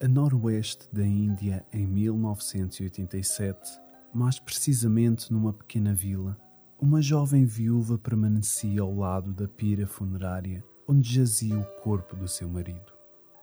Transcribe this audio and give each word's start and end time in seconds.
A 0.00 0.06
noroeste 0.06 0.88
da 0.92 1.04
Índia, 1.04 1.66
em 1.72 1.84
1987, 1.84 3.80
mais 4.14 4.38
precisamente 4.38 5.32
numa 5.32 5.52
pequena 5.52 5.92
vila, 5.92 6.38
uma 6.80 7.02
jovem 7.02 7.44
viúva 7.44 7.98
permanecia 7.98 8.80
ao 8.80 8.94
lado 8.94 9.32
da 9.32 9.48
pira 9.48 9.88
funerária 9.88 10.62
onde 10.86 11.12
jazia 11.12 11.58
o 11.58 11.64
corpo 11.82 12.14
do 12.14 12.28
seu 12.28 12.48
marido. 12.48 12.92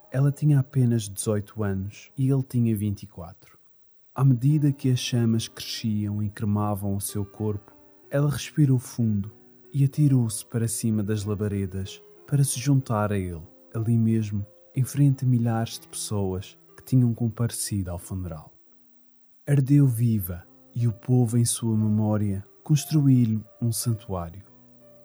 Ela 0.10 0.32
tinha 0.32 0.58
apenas 0.60 1.10
18 1.10 1.62
anos 1.62 2.10
e 2.18 2.32
ele 2.32 2.44
tinha 2.44 2.74
24. 2.74 3.60
À 4.16 4.24
medida 4.24 4.72
que 4.72 4.90
as 4.90 5.00
chamas 5.00 5.50
cresciam 5.50 6.24
e 6.24 6.30
cremavam 6.30 6.96
o 6.96 7.02
seu 7.02 7.26
corpo, 7.26 7.74
ela 8.10 8.30
respirou 8.30 8.80
fundo 8.80 9.30
e 9.74 9.84
atirou-se 9.84 10.46
para 10.46 10.70
cima 10.70 11.04
das 11.04 11.26
labaredas 11.26 12.02
para 12.26 12.46
se 12.46 12.62
juntar 12.62 13.12
a 13.12 13.18
ele, 13.18 13.44
ali 13.74 13.98
mesmo 13.98 14.48
em 14.76 14.84
frente 14.84 15.24
a 15.24 15.28
milhares 15.28 15.80
de 15.80 15.88
pessoas 15.88 16.58
que 16.76 16.84
tinham 16.84 17.14
comparecido 17.14 17.92
ao 17.92 17.98
funeral. 17.98 18.52
Ardeu 19.48 19.88
viva 19.88 20.44
e 20.76 20.88
o 20.88 20.92
povo, 20.92 21.38
em 21.38 21.46
sua 21.46 21.78
memória, 21.78 22.46
construiu-lhe 22.64 23.42
um 23.62 23.72
santuário. 23.72 24.44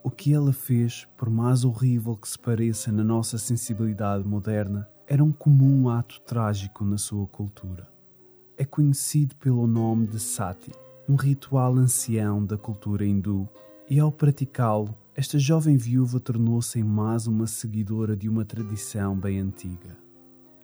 O 0.02 0.10
que 0.10 0.34
ela 0.34 0.52
fez, 0.52 1.06
por 1.16 1.30
mais 1.30 1.64
horrível 1.64 2.16
que 2.16 2.28
se 2.28 2.38
pareça 2.38 2.90
na 2.90 3.04
nossa 3.04 3.38
sensibilidade 3.38 4.26
moderna, 4.26 4.88
era 5.06 5.22
um 5.22 5.30
comum 5.30 5.88
ato 5.88 6.20
trágico 6.22 6.84
na 6.84 6.96
sua 6.96 7.26
cultura. 7.26 7.86
É 8.56 8.64
conhecido 8.64 9.36
pelo 9.36 9.66
nome 9.66 10.06
de 10.06 10.18
Sati, 10.18 10.72
um 11.08 11.16
ritual 11.16 11.76
ancião 11.76 12.44
da 12.44 12.56
cultura 12.56 13.04
hindu, 13.04 13.48
e 13.88 14.00
ao 14.00 14.10
praticá-lo, 14.10 14.96
esta 15.14 15.38
jovem 15.38 15.76
viúva 15.76 16.20
tornou-se 16.20 16.78
em 16.78 16.84
mais 16.84 17.26
uma 17.26 17.46
seguidora 17.46 18.16
de 18.16 18.28
uma 18.28 18.44
tradição 18.44 19.18
bem 19.18 19.40
antiga. 19.40 19.98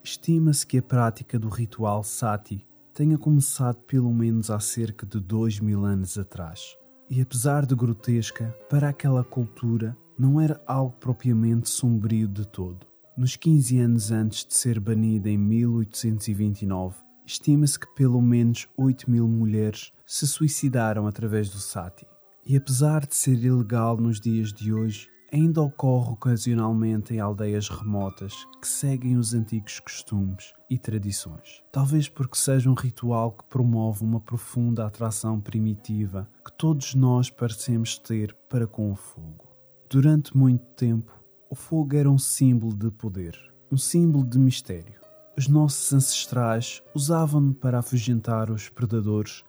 Estima-se 0.04 0.64
que 0.64 0.78
a 0.78 0.82
prática 0.82 1.38
do 1.38 1.48
ritual 1.48 2.04
sati 2.04 2.64
tenha 2.94 3.18
começado 3.18 3.76
pelo 3.82 4.12
menos 4.12 4.48
há 4.50 4.60
cerca 4.60 5.04
de 5.04 5.18
dois 5.18 5.58
mil 5.58 5.84
anos 5.84 6.16
atrás. 6.16 6.76
E 7.10 7.20
apesar 7.20 7.66
de 7.66 7.74
grotesca, 7.74 8.56
para 8.70 8.88
aquela 8.88 9.24
cultura 9.24 9.96
não 10.18 10.40
era 10.40 10.62
algo 10.66 10.96
propriamente 10.98 11.68
sombrio 11.68 12.28
de 12.28 12.46
todo. 12.46 12.86
Nos 13.16 13.34
15 13.34 13.78
anos 13.80 14.12
antes 14.12 14.46
de 14.46 14.54
ser 14.54 14.78
banida 14.78 15.28
em 15.28 15.36
1829, 15.36 16.96
estima-se 17.26 17.78
que 17.78 17.92
pelo 17.94 18.22
menos 18.22 18.68
8 18.76 19.10
mil 19.10 19.26
mulheres 19.26 19.90
se 20.06 20.26
suicidaram 20.26 21.06
através 21.06 21.50
do 21.50 21.58
sati. 21.58 22.06
E 22.48 22.56
apesar 22.56 23.04
de 23.04 23.16
ser 23.16 23.42
ilegal 23.42 23.96
nos 23.96 24.20
dias 24.20 24.52
de 24.52 24.72
hoje, 24.72 25.08
ainda 25.32 25.60
ocorre 25.60 26.12
ocasionalmente 26.12 27.12
em 27.12 27.18
aldeias 27.18 27.68
remotas 27.68 28.32
que 28.62 28.68
seguem 28.68 29.16
os 29.16 29.34
antigos 29.34 29.80
costumes 29.80 30.54
e 30.70 30.78
tradições. 30.78 31.64
Talvez 31.72 32.08
porque 32.08 32.38
seja 32.38 32.70
um 32.70 32.74
ritual 32.74 33.32
que 33.32 33.42
promove 33.46 34.04
uma 34.04 34.20
profunda 34.20 34.86
atração 34.86 35.40
primitiva 35.40 36.30
que 36.44 36.52
todos 36.56 36.94
nós 36.94 37.28
parecemos 37.28 37.98
ter 37.98 38.32
para 38.48 38.68
com 38.68 38.92
o 38.92 38.94
fogo. 38.94 39.48
Durante 39.90 40.36
muito 40.36 40.64
tempo, 40.76 41.12
o 41.50 41.56
fogo 41.56 41.96
era 41.96 42.08
um 42.08 42.18
símbolo 42.18 42.76
de 42.76 42.92
poder, 42.92 43.36
um 43.72 43.76
símbolo 43.76 44.24
de 44.24 44.38
mistério. 44.38 45.00
Os 45.36 45.48
nossos 45.48 45.92
ancestrais 45.92 46.80
usavam-no 46.94 47.52
para 47.52 47.80
afugentar 47.80 48.52
os 48.52 48.68
predadores 48.68 49.42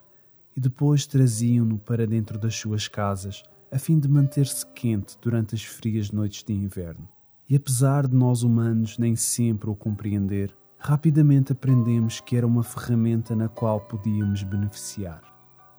e 0.57 0.59
depois 0.59 1.05
traziam-no 1.05 1.77
para 1.77 2.07
dentro 2.07 2.39
das 2.39 2.55
suas 2.55 2.87
casas, 2.87 3.43
a 3.71 3.77
fim 3.77 3.99
de 3.99 4.07
manter-se 4.07 4.65
quente 4.73 5.15
durante 5.21 5.53
as 5.53 5.63
frias 5.63 6.11
noites 6.11 6.43
de 6.43 6.51
inverno. 6.51 7.07
E 7.47 7.55
apesar 7.55 8.07
de 8.07 8.15
nós 8.15 8.41
humanos 8.41 8.97
nem 8.97 9.15
sempre 9.15 9.69
o 9.69 9.75
compreender, 9.75 10.57
rapidamente 10.79 11.51
aprendemos 11.51 12.19
que 12.19 12.35
era 12.35 12.47
uma 12.47 12.63
ferramenta 12.63 13.35
na 13.35 13.47
qual 13.47 13.81
podíamos 13.81 14.41
beneficiar. 14.41 15.21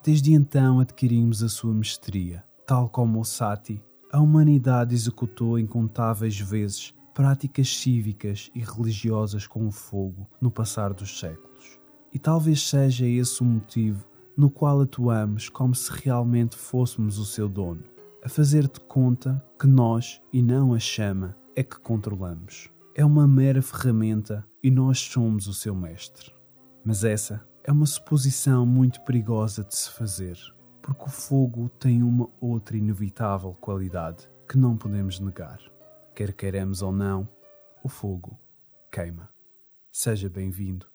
Desde 0.01 0.31
então 0.31 0.79
adquirimos 0.79 1.43
a 1.43 1.49
sua 1.49 1.73
mestria. 1.73 2.41
Tal 2.65 2.87
como 2.87 3.19
o 3.19 3.25
Sati, 3.25 3.83
a 4.09 4.21
humanidade 4.21 4.95
executou 4.95 5.59
incontáveis 5.59 6.39
vezes 6.39 6.93
práticas 7.13 7.75
cívicas 7.75 8.49
e 8.55 8.61
religiosas 8.61 9.45
com 9.45 9.67
o 9.67 9.71
fogo 9.71 10.25
no 10.39 10.49
passar 10.49 10.93
dos 10.93 11.19
séculos. 11.19 11.79
E 12.13 12.17
talvez 12.17 12.67
seja 12.67 13.05
esse 13.05 13.41
o 13.41 13.45
motivo 13.45 14.08
no 14.39 14.49
qual 14.49 14.79
atuamos 14.79 15.49
como 15.49 15.75
se 15.75 15.91
realmente 15.91 16.55
fôssemos 16.55 17.17
o 17.17 17.25
seu 17.25 17.49
dono, 17.49 17.83
a 18.23 18.29
fazer 18.29 18.69
de 18.69 18.79
conta 18.79 19.43
que 19.59 19.67
nós, 19.67 20.21
e 20.31 20.41
não 20.41 20.73
a 20.73 20.79
chama, 20.79 21.35
é 21.57 21.61
que 21.61 21.77
controlamos. 21.77 22.69
É 22.95 23.03
uma 23.03 23.27
mera 23.27 23.61
ferramenta 23.61 24.47
e 24.63 24.71
nós 24.71 24.97
somos 24.97 25.45
o 25.47 25.53
seu 25.53 25.75
mestre. 25.75 26.33
Mas 26.85 27.03
essa 27.03 27.45
é 27.65 27.71
uma 27.71 27.85
suposição 27.85 28.65
muito 28.65 29.01
perigosa 29.01 29.61
de 29.61 29.75
se 29.75 29.89
fazer, 29.91 30.37
porque 30.81 31.03
o 31.03 31.09
fogo 31.09 31.67
tem 31.77 32.01
uma 32.01 32.29
outra 32.39 32.77
inevitável 32.77 33.53
qualidade 33.55 34.29
que 34.47 34.57
não 34.57 34.77
podemos 34.77 35.19
negar. 35.19 35.59
Quer 36.15 36.31
queiramos 36.31 36.81
ou 36.81 36.93
não, 36.93 37.27
o 37.83 37.89
fogo 37.89 38.39
queima. 38.89 39.29
Seja 39.91 40.29
bem-vindo 40.29 40.87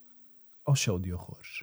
ao 0.65 0.75
show 0.75 0.99
de 0.99 1.12
horrores. 1.12 1.62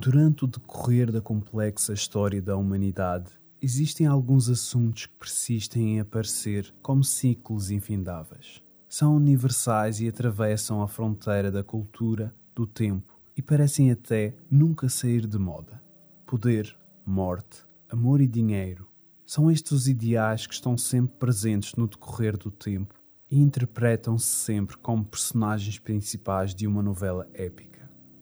Durante 0.00 0.44
o 0.44 0.46
decorrer 0.46 1.10
da 1.10 1.20
complexa 1.20 1.92
história 1.92 2.40
da 2.40 2.56
humanidade, 2.56 3.32
existem 3.60 4.06
alguns 4.06 4.48
assuntos 4.48 5.06
que 5.06 5.18
persistem 5.18 5.96
em 5.96 6.00
aparecer 6.00 6.72
como 6.80 7.02
ciclos 7.02 7.72
infindáveis. 7.72 8.62
São 8.88 9.16
universais 9.16 10.00
e 10.00 10.06
atravessam 10.06 10.82
a 10.82 10.86
fronteira 10.86 11.50
da 11.50 11.64
cultura, 11.64 12.32
do 12.54 12.64
tempo 12.64 13.20
e 13.36 13.42
parecem 13.42 13.90
até 13.90 14.36
nunca 14.48 14.88
sair 14.88 15.26
de 15.26 15.36
moda. 15.36 15.82
Poder, 16.24 16.78
morte, 17.04 17.66
amor 17.90 18.20
e 18.20 18.28
dinheiro 18.28 18.88
são 19.26 19.50
estes 19.50 19.72
os 19.72 19.88
ideais 19.88 20.46
que 20.46 20.54
estão 20.54 20.78
sempre 20.78 21.16
presentes 21.18 21.74
no 21.74 21.88
decorrer 21.88 22.38
do 22.38 22.52
tempo 22.52 22.94
e 23.28 23.40
interpretam-se 23.40 24.26
sempre 24.26 24.76
como 24.78 25.04
personagens 25.04 25.80
principais 25.80 26.54
de 26.54 26.68
uma 26.68 26.84
novela 26.84 27.28
épica 27.34 27.77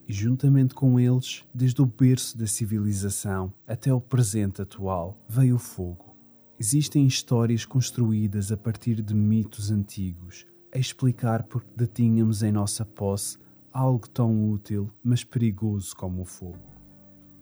e, 0.07 0.13
juntamente 0.13 0.73
com 0.73 0.99
eles, 0.99 1.43
desde 1.53 1.81
o 1.81 1.85
berço 1.85 2.37
da 2.37 2.47
civilização 2.47 3.51
até 3.67 3.93
o 3.93 3.99
presente 3.99 4.61
atual, 4.61 5.19
veio 5.27 5.55
o 5.55 5.59
fogo. 5.59 6.15
Existem 6.59 7.05
histórias 7.05 7.65
construídas 7.65 8.51
a 8.51 8.57
partir 8.57 9.01
de 9.01 9.13
mitos 9.13 9.69
antigos 9.69 10.45
a 10.73 10.79
explicar 10.79 11.43
porque 11.43 11.69
detínhamos 11.75 12.43
em 12.43 12.51
nossa 12.51 12.85
posse 12.85 13.37
algo 13.71 14.07
tão 14.09 14.49
útil, 14.49 14.89
mas 15.03 15.23
perigoso 15.23 15.95
como 15.95 16.21
o 16.21 16.25
fogo. 16.25 16.57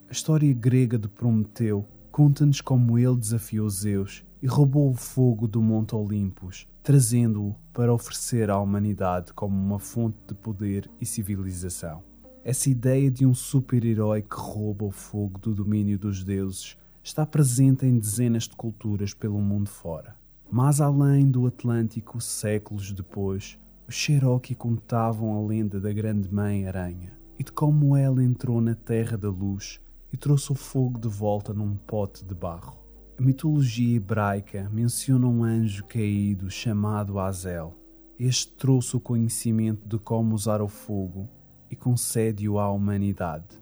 A 0.10 0.12
história 0.12 0.54
grega 0.54 0.98
de 0.98 1.08
Prometeu 1.08 1.88
conta-nos 2.12 2.62
como 2.62 2.98
ele 2.98 3.18
desafiou 3.18 3.70
Zeus 3.70 4.24
e 4.42 4.48
roubou 4.48 4.90
o 4.90 4.94
fogo 4.94 5.48
do 5.48 5.62
Monte 5.62 5.96
Olimpos, 5.96 6.68
trazendo-o 6.84 7.56
para 7.74 7.94
oferecer 7.94 8.50
à 8.50 8.60
humanidade 8.60 9.34
como 9.34 9.56
uma 9.56 9.80
fonte 9.80 10.18
de 10.28 10.36
poder 10.36 10.90
e 11.00 11.06
civilização. 11.06 12.04
Essa 12.48 12.70
ideia 12.70 13.10
de 13.10 13.26
um 13.26 13.34
super-herói 13.34 14.22
que 14.22 14.36
rouba 14.36 14.86
o 14.86 14.92
fogo 14.92 15.40
do 15.40 15.52
domínio 15.52 15.98
dos 15.98 16.24
deuses 16.24 16.78
está 17.04 17.26
presente 17.26 17.88
em 17.88 17.98
dezenas 17.98 18.44
de 18.44 18.56
culturas 18.56 19.16
pelo 19.16 19.42
mundo 19.42 19.68
fora. 19.68 20.16
Mas 20.52 20.80
além 20.80 21.28
do 21.32 21.48
Atlântico, 21.48 22.22
séculos 22.22 22.92
depois, 22.92 23.58
os 23.88 23.96
Cherokee 23.96 24.54
contavam 24.54 25.36
a 25.36 25.44
lenda 25.44 25.82
da 25.82 25.92
Grande 25.92 26.32
Mãe 26.32 26.68
Aranha 26.68 27.18
e 27.40 27.44
de 27.44 27.52
como 27.52 27.98
ela 27.98 28.24
entrou 28.24 28.62
na 28.62 28.76
Terra 28.76 29.18
da 29.18 29.30
Luz 29.30 29.82
e 30.14 30.16
trouxe 30.16 30.52
o 30.52 30.56
fogo 30.56 31.00
de 31.00 31.08
volta 31.08 31.52
num 31.52 31.76
pote 31.76 32.24
de 32.24 32.36
barro. 32.36 32.78
A 33.18 33.24
mitologia 33.24 33.96
hebraica 33.98 34.70
menciona 34.72 35.26
um 35.26 35.44
anjo 35.44 35.84
caído 35.86 36.52
chamado 36.52 37.18
Azel. 37.18 37.74
Este 38.20 38.54
trouxe 38.54 38.96
o 38.96 39.00
conhecimento 39.00 39.88
de 39.88 39.98
como 39.98 40.36
usar 40.36 40.62
o 40.62 40.68
fogo 40.68 41.28
e 41.70 41.76
concede-o 41.76 42.60
à 42.60 42.70
humanidade. 42.72 43.60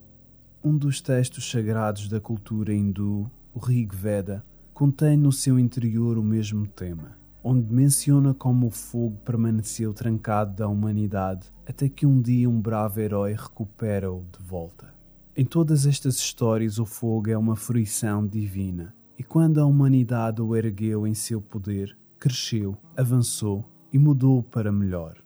Um 0.63 0.77
dos 0.77 1.01
textos 1.01 1.50
sagrados 1.50 2.07
da 2.07 2.19
cultura 2.19 2.73
hindu, 2.73 3.29
o 3.53 3.59
Rig 3.59 3.94
Veda, 3.95 4.45
contém 4.73 5.17
no 5.17 5.31
seu 5.31 5.59
interior 5.59 6.17
o 6.17 6.23
mesmo 6.23 6.65
tema, 6.67 7.17
onde 7.44 7.73
menciona 7.73 8.33
como 8.33 8.67
o 8.67 8.71
fogo 8.71 9.17
permaneceu 9.25 9.94
trancado 9.94 10.55
da 10.55 10.67
humanidade 10.67 11.51
até 11.65 11.88
que 11.88 12.05
um 12.05 12.21
dia 12.21 12.50
um 12.50 12.61
bravo 12.61 13.00
herói 13.00 13.33
recupera-o 13.33 14.25
de 14.31 14.44
volta. 14.44 14.94
Em 15.35 15.45
todas 15.45 15.85
estas 15.85 16.17
histórias, 16.17 16.79
o 16.79 16.85
fogo 16.85 17.29
é 17.29 17.38
uma 17.38 17.55
fruição 17.55 18.25
divina, 18.25 18.95
e 19.17 19.23
quando 19.23 19.59
a 19.59 19.65
humanidade 19.65 20.41
o 20.41 20.55
ergueu 20.55 21.07
em 21.07 21.13
seu 21.13 21.41
poder, 21.41 21.97
cresceu, 22.19 22.77
avançou 22.95 23.65
e 23.91 23.97
mudou 23.97 24.44
para 24.44 24.71
melhor 24.71 25.22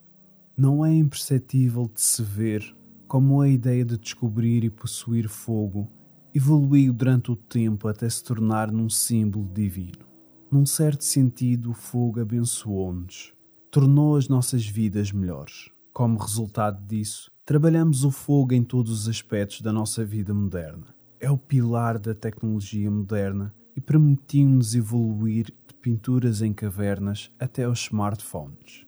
não 0.57 0.83
é 0.83 0.91
imperceptível 0.91 1.87
de 1.93 2.01
se 2.01 2.23
ver 2.23 2.75
como 3.07 3.41
a 3.41 3.47
ideia 3.47 3.85
de 3.85 3.95
descobrir 3.95 4.63
e 4.63 4.71
possuir 4.71 5.29
fogo 5.29 5.87
evoluiu 6.33 6.91
durante 6.91 7.31
o 7.31 7.35
tempo 7.35 7.87
até 7.87 8.09
se 8.09 8.23
tornar 8.23 8.71
num 8.71 8.89
símbolo 8.89 9.47
divino. 9.53 10.05
Num 10.51 10.65
certo 10.65 11.03
sentido, 11.03 11.69
o 11.69 11.73
fogo 11.73 12.19
abençoou-nos, 12.19 13.33
tornou 13.69 14.15
as 14.15 14.27
nossas 14.27 14.65
vidas 14.65 15.11
melhores. 15.11 15.69
Como 15.93 16.17
resultado 16.17 16.83
disso, 16.87 17.31
trabalhamos 17.45 18.03
o 18.03 18.09
fogo 18.09 18.53
em 18.53 18.63
todos 18.63 19.01
os 19.01 19.07
aspectos 19.07 19.61
da 19.61 19.71
nossa 19.71 20.03
vida 20.03 20.33
moderna. 20.33 20.87
É 21.19 21.29
o 21.29 21.37
pilar 21.37 21.99
da 21.99 22.15
tecnologia 22.15 22.89
moderna 22.89 23.53
e 23.75 23.81
permitiu-nos 23.81 24.73
evoluir 24.73 25.45
de 25.45 25.73
pinturas 25.79 26.41
em 26.41 26.51
cavernas 26.51 27.31
até 27.39 27.67
os 27.67 27.81
smartphones. 27.81 28.86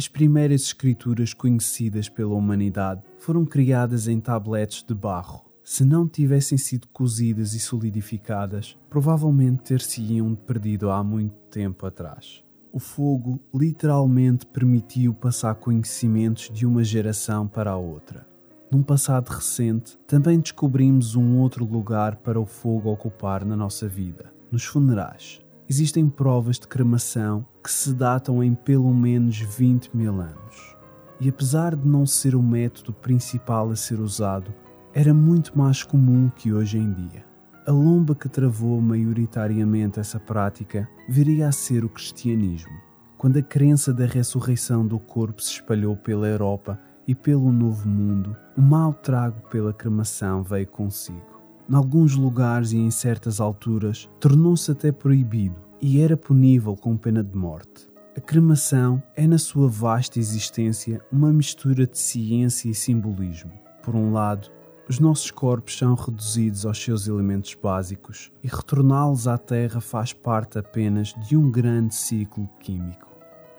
As 0.00 0.08
primeiras 0.08 0.62
escrituras 0.62 1.34
conhecidas 1.34 2.08
pela 2.08 2.34
humanidade 2.34 3.02
foram 3.18 3.44
criadas 3.44 4.08
em 4.08 4.18
tabletes 4.18 4.82
de 4.82 4.94
barro. 4.94 5.44
Se 5.62 5.84
não 5.84 6.08
tivessem 6.08 6.56
sido 6.56 6.88
cozidas 6.88 7.52
e 7.52 7.60
solidificadas, 7.60 8.78
provavelmente 8.88 9.62
ter-se-iam 9.62 10.34
perdido 10.34 10.90
há 10.90 11.04
muito 11.04 11.34
tempo 11.50 11.84
atrás. 11.84 12.42
O 12.72 12.78
fogo 12.78 13.38
literalmente 13.54 14.46
permitiu 14.46 15.12
passar 15.12 15.56
conhecimentos 15.56 16.48
de 16.50 16.64
uma 16.64 16.82
geração 16.82 17.46
para 17.46 17.72
a 17.72 17.76
outra. 17.76 18.26
Num 18.72 18.82
passado 18.82 19.28
recente, 19.28 19.98
também 20.06 20.40
descobrimos 20.40 21.14
um 21.14 21.36
outro 21.36 21.62
lugar 21.66 22.16
para 22.16 22.40
o 22.40 22.46
fogo 22.46 22.90
ocupar 22.90 23.44
na 23.44 23.54
nossa 23.54 23.86
vida: 23.86 24.32
nos 24.50 24.64
funerais 24.64 25.42
existem 25.70 26.08
provas 26.08 26.58
de 26.58 26.66
cremação 26.66 27.46
que 27.62 27.70
se 27.70 27.94
datam 27.94 28.42
em 28.42 28.56
pelo 28.56 28.92
menos 28.92 29.38
20 29.38 29.96
mil 29.96 30.20
anos. 30.20 30.76
E 31.20 31.28
apesar 31.28 31.76
de 31.76 31.86
não 31.86 32.04
ser 32.04 32.34
o 32.34 32.42
método 32.42 32.92
principal 32.92 33.70
a 33.70 33.76
ser 33.76 34.00
usado, 34.00 34.52
era 34.92 35.14
muito 35.14 35.56
mais 35.56 35.84
comum 35.84 36.28
que 36.34 36.52
hoje 36.52 36.76
em 36.76 36.92
dia. 36.92 37.24
A 37.64 37.70
lomba 37.70 38.16
que 38.16 38.28
travou 38.28 38.80
maioritariamente 38.80 40.00
essa 40.00 40.18
prática 40.18 40.88
viria 41.08 41.46
a 41.46 41.52
ser 41.52 41.84
o 41.84 41.88
cristianismo, 41.88 42.76
quando 43.16 43.36
a 43.36 43.42
crença 43.42 43.94
da 43.94 44.06
ressurreição 44.06 44.84
do 44.84 44.98
corpo 44.98 45.40
se 45.40 45.52
espalhou 45.52 45.96
pela 45.96 46.26
Europa 46.26 46.80
e 47.06 47.14
pelo 47.14 47.52
Novo 47.52 47.88
Mundo, 47.88 48.36
o 48.56 48.60
mal 48.60 48.92
trago 48.92 49.48
pela 49.48 49.72
cremação 49.72 50.42
veio 50.42 50.66
consigo. 50.66 51.29
Em 51.70 51.74
alguns 51.76 52.16
lugares 52.16 52.72
e 52.72 52.78
em 52.78 52.90
certas 52.90 53.40
alturas, 53.40 54.10
tornou-se 54.18 54.72
até 54.72 54.90
proibido 54.90 55.54
e 55.80 56.00
era 56.00 56.16
punível 56.16 56.74
com 56.74 56.96
pena 56.96 57.22
de 57.22 57.36
morte. 57.36 57.88
A 58.16 58.20
cremação 58.20 59.00
é, 59.14 59.24
na 59.24 59.38
sua 59.38 59.68
vasta 59.68 60.18
existência, 60.18 61.00
uma 61.12 61.32
mistura 61.32 61.86
de 61.86 61.96
ciência 61.96 62.68
e 62.68 62.74
simbolismo. 62.74 63.52
Por 63.84 63.94
um 63.94 64.12
lado, 64.12 64.50
os 64.88 64.98
nossos 64.98 65.30
corpos 65.30 65.78
são 65.78 65.94
reduzidos 65.94 66.66
aos 66.66 66.82
seus 66.82 67.06
elementos 67.06 67.54
básicos 67.54 68.32
e 68.42 68.48
retorná-los 68.48 69.28
à 69.28 69.38
Terra 69.38 69.80
faz 69.80 70.12
parte 70.12 70.58
apenas 70.58 71.14
de 71.28 71.36
um 71.36 71.52
grande 71.52 71.94
ciclo 71.94 72.50
químico. 72.58 73.06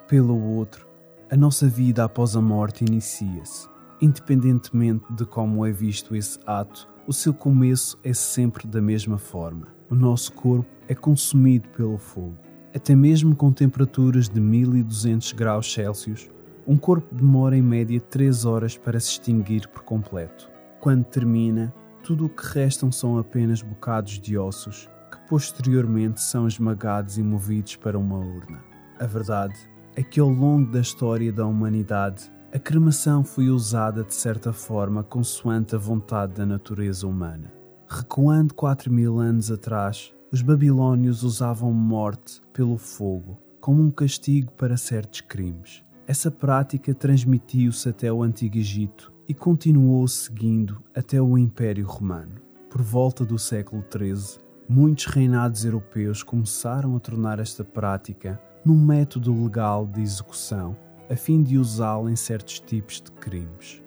Pelo 0.10 0.38
outro, 0.38 0.86
a 1.32 1.38
nossa 1.38 1.66
vida 1.70 2.04
após 2.04 2.36
a 2.36 2.42
morte 2.42 2.84
inicia-se. 2.84 3.71
Independentemente 4.02 5.14
de 5.14 5.26
como 5.26 5.64
é 5.66 5.72
visto 5.72 6.16
esse 6.16 6.40
ato, 6.46 6.90
o 7.08 7.14
seu 7.14 7.34
começo 7.34 8.00
é 8.04 8.14
sempre 8.14 8.68
da 8.68 8.82
mesma 8.82 9.18
forma. 9.18 9.68
O 9.90 9.96
nosso 9.96 10.34
corpo 10.34 10.70
é 10.88 10.96
consumido 10.96 11.70
pelo 11.70 11.98
fogo. 11.98 12.36
Até 12.74 12.96
mesmo 12.96 13.36
com 13.36 13.52
temperaturas 13.52 14.28
de 14.28 14.40
1200 14.40 15.34
graus 15.34 15.72
Celsius, 15.72 16.30
um 16.66 16.78
corpo 16.78 17.14
demora 17.14 17.56
em 17.56 17.62
média 17.62 18.00
3 18.00 18.46
horas 18.46 18.78
para 18.78 19.00
se 19.00 19.12
extinguir 19.12 19.68
por 19.68 19.84
completo. 19.84 20.50
Quando 20.80 21.04
termina, 21.04 21.74
tudo 22.02 22.26
o 22.26 22.30
que 22.30 22.44
restam 22.44 22.92
são 22.92 23.20
apenas 23.20 23.62
bocados 23.62 24.20
de 24.20 24.38
ossos 24.38 24.90
que 25.12 25.20
posteriormente 25.28 26.22
são 26.22 26.48
esmagados 26.48 27.18
e 27.18 27.24
movidos 27.24 27.76
para 27.76 28.00
uma 28.00 28.18
urna. 28.18 28.64
A 29.00 29.06
verdade 29.06 29.56
é 29.96 30.02
que 30.02 30.20
ao 30.20 30.30
longo 30.30 30.72
da 30.72 30.80
história 30.80 31.32
da 31.32 31.46
humanidade, 31.46 32.32
a 32.54 32.60
cremação 32.60 33.24
foi 33.24 33.50
usada 33.50 34.04
de 34.04 34.14
certa 34.14 34.52
forma 34.52 35.04
consoante 35.04 35.74
a 35.74 35.78
vontade 35.78 36.34
da 36.34 36.46
natureza 36.46 37.08
humana. 37.08 37.52
Recuando 37.88 38.54
4 38.54 38.92
mil 38.92 39.20
anos 39.20 39.50
atrás, 39.50 40.14
os 40.32 40.42
babilônios 40.42 41.24
usavam 41.24 41.72
morte 41.72 42.42
pelo 42.52 42.78
fogo 42.78 43.40
como 43.62 43.82
um 43.82 43.90
castigo 43.90 44.52
para 44.54 44.76
certos 44.76 45.22
crimes. 45.22 45.82
Essa 46.06 46.30
prática 46.30 46.94
transmitiu-se 46.94 47.88
até 47.88 48.12
o 48.12 48.22
Antigo 48.22 48.58
Egito 48.58 49.14
e 49.30 49.34
continuou 49.34 50.06
seguindo 50.08 50.84
até 50.94 51.22
o 51.22 51.38
Império 51.38 51.86
Romano. 51.86 52.36
Por 52.70 52.82
volta 52.82 53.24
do 53.24 53.40
século 53.40 53.86
XIII, 53.90 54.42
muitos 54.68 55.06
reinados 55.06 55.64
europeus 55.64 56.22
começaram 56.22 56.98
a 56.98 57.00
tornar 57.00 57.40
esta 57.40 57.64
prática 57.64 58.42
num 58.66 58.84
método 58.84 59.34
legal 59.44 59.86
de 59.86 60.02
execução 60.02 60.76
a 61.12 61.16
fim 61.16 61.44
de 61.44 61.58
usá-la 61.58 62.10
em 62.10 62.16
certos 62.16 62.62
tipos 62.62 63.02
de 63.02 63.12
crimes. 63.12 63.84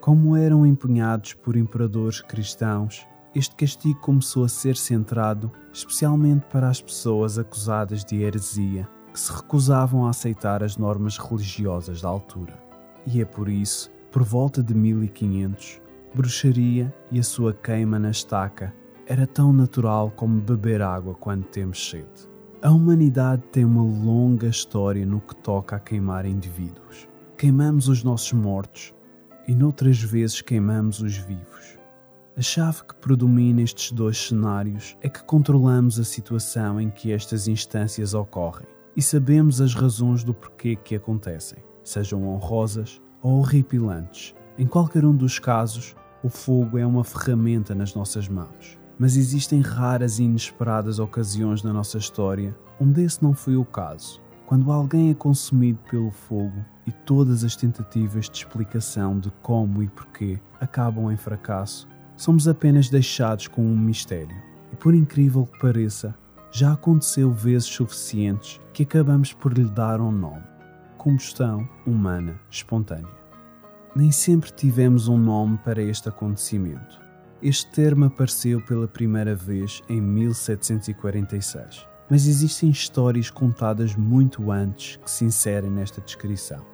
Como 0.00 0.36
eram 0.36 0.66
empunhados 0.66 1.32
por 1.32 1.56
imperadores 1.56 2.20
cristãos, 2.20 3.06
este 3.32 3.54
castigo 3.54 4.00
começou 4.00 4.44
a 4.44 4.48
ser 4.48 4.76
centrado 4.76 5.52
especialmente 5.72 6.46
para 6.46 6.68
as 6.68 6.82
pessoas 6.82 7.38
acusadas 7.38 8.04
de 8.04 8.22
heresia 8.22 8.88
que 9.12 9.20
se 9.20 9.32
recusavam 9.32 10.04
a 10.04 10.10
aceitar 10.10 10.64
as 10.64 10.76
normas 10.76 11.16
religiosas 11.16 12.02
da 12.02 12.08
altura. 12.08 12.58
E 13.06 13.20
é 13.20 13.24
por 13.24 13.48
isso, 13.48 13.88
por 14.10 14.24
volta 14.24 14.60
de 14.60 14.74
1500, 14.74 15.80
bruxaria 16.12 16.92
e 17.08 17.20
a 17.20 17.22
sua 17.22 17.54
queima 17.54 18.00
na 18.00 18.10
estaca 18.10 18.74
era 19.06 19.28
tão 19.28 19.52
natural 19.52 20.10
como 20.10 20.40
beber 20.40 20.82
água 20.82 21.14
quando 21.14 21.44
temos 21.44 21.88
sede. 21.88 22.33
A 22.64 22.70
humanidade 22.70 23.42
tem 23.52 23.62
uma 23.62 23.82
longa 23.82 24.46
história 24.46 25.04
no 25.04 25.20
que 25.20 25.36
toca 25.36 25.76
a 25.76 25.78
queimar 25.78 26.24
indivíduos. 26.24 27.06
Queimamos 27.36 27.88
os 27.88 28.02
nossos 28.02 28.32
mortos 28.32 28.94
e 29.46 29.54
noutras 29.54 30.00
vezes 30.00 30.40
queimamos 30.40 30.98
os 31.00 31.14
vivos. 31.14 31.78
A 32.34 32.40
chave 32.40 32.84
que 32.84 32.94
predomina 32.94 33.60
estes 33.60 33.92
dois 33.92 34.16
cenários 34.16 34.96
é 35.02 35.10
que 35.10 35.22
controlamos 35.24 36.00
a 36.00 36.04
situação 36.04 36.80
em 36.80 36.88
que 36.88 37.12
estas 37.12 37.46
instâncias 37.48 38.14
ocorrem 38.14 38.66
e 38.96 39.02
sabemos 39.02 39.60
as 39.60 39.74
razões 39.74 40.24
do 40.24 40.32
porquê 40.32 40.74
que 40.74 40.94
acontecem, 40.94 41.58
sejam 41.82 42.26
honrosas 42.26 42.98
ou 43.22 43.40
horripilantes. 43.40 44.34
Em 44.56 44.66
qualquer 44.66 45.04
um 45.04 45.14
dos 45.14 45.38
casos, 45.38 45.94
o 46.22 46.30
fogo 46.30 46.78
é 46.78 46.86
uma 46.86 47.04
ferramenta 47.04 47.74
nas 47.74 47.94
nossas 47.94 48.26
mãos. 48.26 48.82
Mas 48.98 49.16
existem 49.16 49.60
raras 49.60 50.18
e 50.18 50.24
inesperadas 50.24 50.98
ocasiões 50.98 51.62
na 51.62 51.72
nossa 51.72 51.98
história 51.98 52.56
onde 52.80 53.02
esse 53.02 53.22
não 53.22 53.34
foi 53.34 53.56
o 53.56 53.64
caso. 53.64 54.20
Quando 54.46 54.70
alguém 54.70 55.10
é 55.10 55.14
consumido 55.14 55.78
pelo 55.90 56.10
fogo 56.10 56.64
e 56.86 56.92
todas 56.92 57.44
as 57.44 57.56
tentativas 57.56 58.28
de 58.28 58.38
explicação 58.38 59.18
de 59.18 59.30
como 59.42 59.82
e 59.82 59.88
porquê 59.88 60.38
acabam 60.60 61.10
em 61.10 61.16
fracasso, 61.16 61.88
somos 62.16 62.46
apenas 62.46 62.90
deixados 62.90 63.48
com 63.48 63.62
um 63.62 63.76
mistério. 63.76 64.36
E 64.72 64.76
por 64.76 64.94
incrível 64.94 65.46
que 65.46 65.58
pareça, 65.58 66.14
já 66.52 66.72
aconteceu 66.72 67.32
vezes 67.32 67.68
suficientes 67.68 68.60
que 68.72 68.82
acabamos 68.82 69.32
por 69.32 69.52
lhe 69.52 69.64
dar 69.64 70.00
um 70.00 70.12
nome: 70.12 70.44
combustão 70.98 71.68
humana 71.86 72.38
espontânea. 72.50 73.24
Nem 73.96 74.12
sempre 74.12 74.52
tivemos 74.52 75.08
um 75.08 75.16
nome 75.16 75.56
para 75.58 75.82
este 75.82 76.08
acontecimento. 76.08 77.03
Este 77.44 77.66
termo 77.66 78.06
apareceu 78.06 78.58
pela 78.58 78.88
primeira 78.88 79.34
vez 79.34 79.82
em 79.86 80.00
1746, 80.00 81.86
mas 82.08 82.26
existem 82.26 82.70
histórias 82.70 83.28
contadas 83.28 83.94
muito 83.94 84.50
antes 84.50 84.96
que 84.96 85.10
se 85.10 85.26
inserem 85.26 85.70
nesta 85.70 86.00
descrição. 86.00 86.64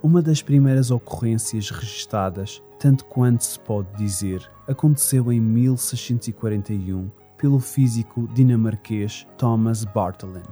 Uma 0.00 0.22
das 0.22 0.40
primeiras 0.40 0.92
ocorrências 0.92 1.70
registadas, 1.70 2.62
tanto 2.78 3.04
quanto 3.06 3.42
se 3.42 3.58
pode 3.58 3.88
dizer, 3.96 4.48
aconteceu 4.68 5.32
em 5.32 5.40
1641 5.40 7.10
pelo 7.36 7.58
físico 7.58 8.28
dinamarquês 8.32 9.26
Thomas 9.36 9.84
Bartholin. 9.84 10.44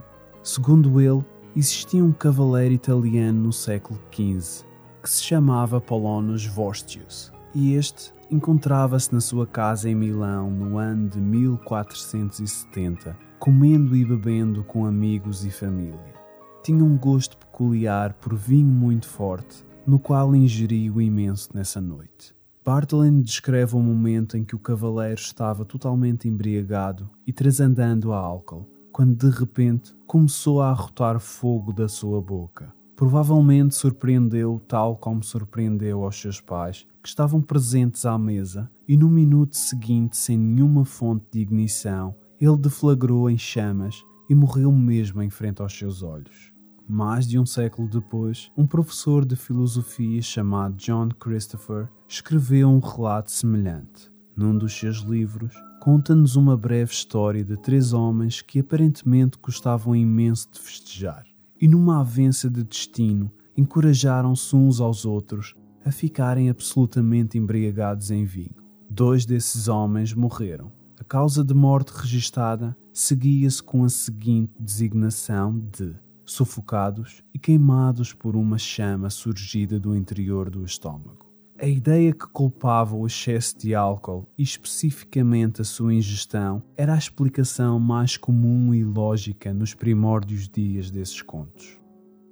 Segundo 0.43 1.01
ele, 1.01 1.25
existia 1.55 2.05
um 2.05 2.11
cavaleiro 2.11 2.75
italiano 2.75 3.41
no 3.41 3.53
século 3.53 4.01
XV 4.11 4.65
que 5.01 5.09
se 5.09 5.23
chamava 5.23 5.81
Polonus 5.81 6.45
Vorstius, 6.45 7.33
e 7.55 7.75
este 7.75 8.13
encontrava-se 8.31 9.13
na 9.13 9.21
sua 9.21 9.47
casa 9.47 9.89
em 9.89 9.95
Milão 9.95 10.51
no 10.51 10.79
ano 10.79 11.09
de 11.09 11.21
1470, 11.21 13.17
comendo 13.39 13.97
e 13.97 14.05
bebendo 14.05 14.63
com 14.63 14.87
amigos 14.87 15.45
e 15.45 15.51
família. 15.51 16.15
Tinha 16.63 16.85
um 16.85 16.97
gosto 16.97 17.37
peculiar 17.37 18.15
por 18.15 18.37
vinho 18.37 18.71
muito 18.71 19.09
forte, 19.09 19.65
no 19.87 19.99
qual 19.99 20.35
ingeriu 20.37 21.01
imenso 21.01 21.51
nessa 21.55 21.81
noite. 21.81 22.35
Bartolin 22.65 23.23
descreve 23.23 23.75
o 23.75 23.81
momento 23.81 24.37
em 24.37 24.45
que 24.45 24.55
o 24.55 24.59
cavaleiro 24.59 25.21
estava 25.21 25.65
totalmente 25.65 26.29
embriagado 26.29 27.11
e 27.27 27.33
transandando 27.33 28.13
a 28.13 28.19
álcool, 28.19 28.69
quando 28.93 29.17
de 29.17 29.31
repente 29.37 29.95
começou 30.07 30.61
a 30.61 30.71
arrotar 30.71 31.19
fogo 31.19 31.73
da 31.73 31.89
sua 31.89 32.21
boca. 32.21 32.80
Provavelmente 33.01 33.75
surpreendeu 33.75 34.61
tal 34.69 34.95
como 34.95 35.25
surpreendeu 35.25 36.05
aos 36.05 36.21
seus 36.21 36.39
pais, 36.39 36.87
que 37.03 37.09
estavam 37.09 37.41
presentes 37.41 38.05
à 38.05 38.19
mesa, 38.19 38.71
e 38.87 38.95
no 38.95 39.09
minuto 39.09 39.57
seguinte, 39.57 40.19
sem 40.19 40.37
nenhuma 40.37 40.85
fonte 40.85 41.25
de 41.33 41.41
ignição, 41.41 42.15
ele 42.39 42.59
deflagrou 42.59 43.31
em 43.31 43.39
chamas 43.39 44.05
e 44.29 44.35
morreu 44.35 44.71
mesmo 44.71 45.23
em 45.23 45.31
frente 45.31 45.63
aos 45.63 45.73
seus 45.73 46.03
olhos. 46.03 46.53
Mais 46.87 47.27
de 47.27 47.39
um 47.39 47.47
século 47.47 47.89
depois, 47.89 48.53
um 48.55 48.67
professor 48.67 49.25
de 49.25 49.35
filosofia 49.35 50.21
chamado 50.21 50.77
John 50.77 51.09
Christopher 51.19 51.89
escreveu 52.07 52.69
um 52.69 52.81
relato 52.81 53.31
semelhante. 53.31 54.13
Num 54.37 54.59
dos 54.59 54.79
seus 54.79 54.99
livros, 54.99 55.55
conta-nos 55.81 56.37
uma 56.37 56.55
breve 56.55 56.93
história 56.93 57.43
de 57.43 57.57
três 57.57 57.95
homens 57.95 58.43
que 58.43 58.61
aparentemente 58.61 59.39
gostavam 59.41 59.97
imenso 59.97 60.51
de 60.53 60.61
festejar 60.61 61.30
e, 61.61 61.69
numa 61.69 62.01
avença 62.01 62.49
de 62.49 62.65
destino, 62.65 63.31
encorajaram-se 63.57 64.57
uns 64.57 64.81
aos 64.81 65.05
outros 65.05 65.55
a 65.85 65.93
ficarem 65.93 66.49
absolutamente 66.49 67.37
embriagados 67.37 68.11
em 68.11 68.25
vinho. 68.25 68.57
Dois 68.89 69.27
desses 69.27 69.69
homens 69.69 70.15
morreram. 70.15 70.73
A 70.99 71.05
causa 71.05 71.45
de 71.45 71.55
morte 71.55 71.91
registada 71.91 72.77
seguia-se 72.93 73.63
com 73.63 73.85
a 73.85 73.89
seguinte 73.89 74.53
designação 74.59 75.59
de 75.59 75.95
sufocados 76.25 77.23
e 77.35 77.39
queimados 77.39 78.13
por 78.13 78.37
uma 78.37 78.59
chama 78.59 79.11
surgida 79.11 79.81
do 79.81 79.97
interior 79.97 80.49
do 80.51 80.65
estômago. 80.65 81.30
A 81.63 81.67
ideia 81.67 82.15
que 82.15 82.27
culpava 82.27 82.97
o 82.97 83.07
excesso 83.07 83.59
de 83.59 83.75
álcool 83.75 84.27
e 84.39 84.43
especificamente 84.43 85.61
a 85.61 85.65
sua 85.65 85.93
ingestão 85.93 86.63
era 86.75 86.95
a 86.95 86.97
explicação 86.97 87.79
mais 87.79 88.17
comum 88.17 88.75
e 88.75 88.83
lógica 88.83 89.53
nos 89.53 89.75
primórdios 89.75 90.49
dias 90.49 90.91
desses 90.91 91.21
contos. 91.21 91.79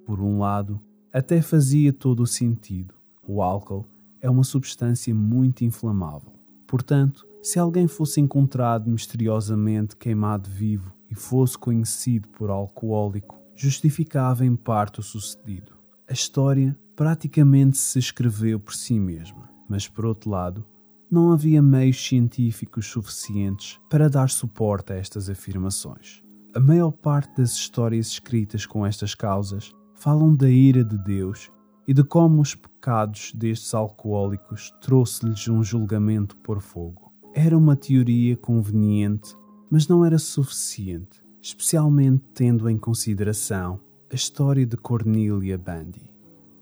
Por 0.07 0.23
um 0.23 0.39
lado, 0.39 0.81
até 1.13 1.43
fazia 1.43 1.93
todo 1.93 2.23
o 2.23 2.27
sentido. 2.27 2.95
O 3.23 3.43
álcool 3.43 3.87
é 4.19 4.31
uma 4.31 4.45
substância 4.45 5.15
muito 5.15 5.63
inflamável. 5.63 6.33
Portanto, 6.67 7.29
se 7.43 7.59
alguém 7.59 7.87
fosse 7.87 8.23
encontrado 8.23 8.91
misteriosamente 8.91 9.95
queimado 9.95 10.49
vivo 10.49 10.95
e 11.11 11.15
fosse 11.15 11.59
conhecido 11.59 12.31
por 12.31 12.49
alcoólico, 12.49 13.39
justificava 13.55 14.47
em 14.47 14.57
parte 14.57 15.01
o 15.01 15.03
sucedido. 15.03 15.77
A 16.09 16.15
história 16.15 16.75
praticamente 16.99 17.79
se 17.79 18.01
escreveu 18.01 18.59
por 18.59 18.75
si 18.75 18.99
mesma, 18.99 19.49
mas 19.69 19.87
por 19.87 20.05
outro 20.05 20.29
lado, 20.29 20.67
não 21.09 21.31
havia 21.31 21.63
meios 21.63 22.05
científicos 22.05 22.87
suficientes 22.87 23.79
para 23.89 24.11
dar 24.11 24.29
suporte 24.29 24.93
a 24.93 24.97
estas 24.97 25.31
afirmações. 25.31 26.25
A 26.53 26.59
maior 26.59 26.91
parte 26.91 27.37
das 27.37 27.53
histórias 27.53 28.09
escritas 28.09 28.67
com 28.67 28.85
estas 28.85 29.15
causas 29.15 29.73
falam 29.95 30.35
da 30.35 30.51
ira 30.51 30.83
de 30.83 30.99
Deus 30.99 31.53
e 31.87 31.95
de 31.95 32.03
como 32.03 32.43
os 32.43 32.57
pecados 32.57 33.31
destes 33.33 33.73
alcoólicos 33.75 34.75
trouxe-lhes 34.81 35.47
um 35.47 35.63
julgamento 35.63 36.37
por 36.39 36.61
fogo. 36.61 37.13
Era 37.33 37.57
uma 37.57 37.77
teoria 37.77 38.37
conveniente, 38.37 39.37
mas 39.71 39.87
não 39.87 40.05
era 40.05 40.19
suficiente 40.19 41.23
especialmente 41.41 42.25
tendo 42.35 42.69
em 42.69 42.77
consideração 42.77 43.81
a 44.11 44.15
história 44.15 44.67
de 44.67 44.77
Cornelia 44.77 45.57
Bandi. 45.57 46.08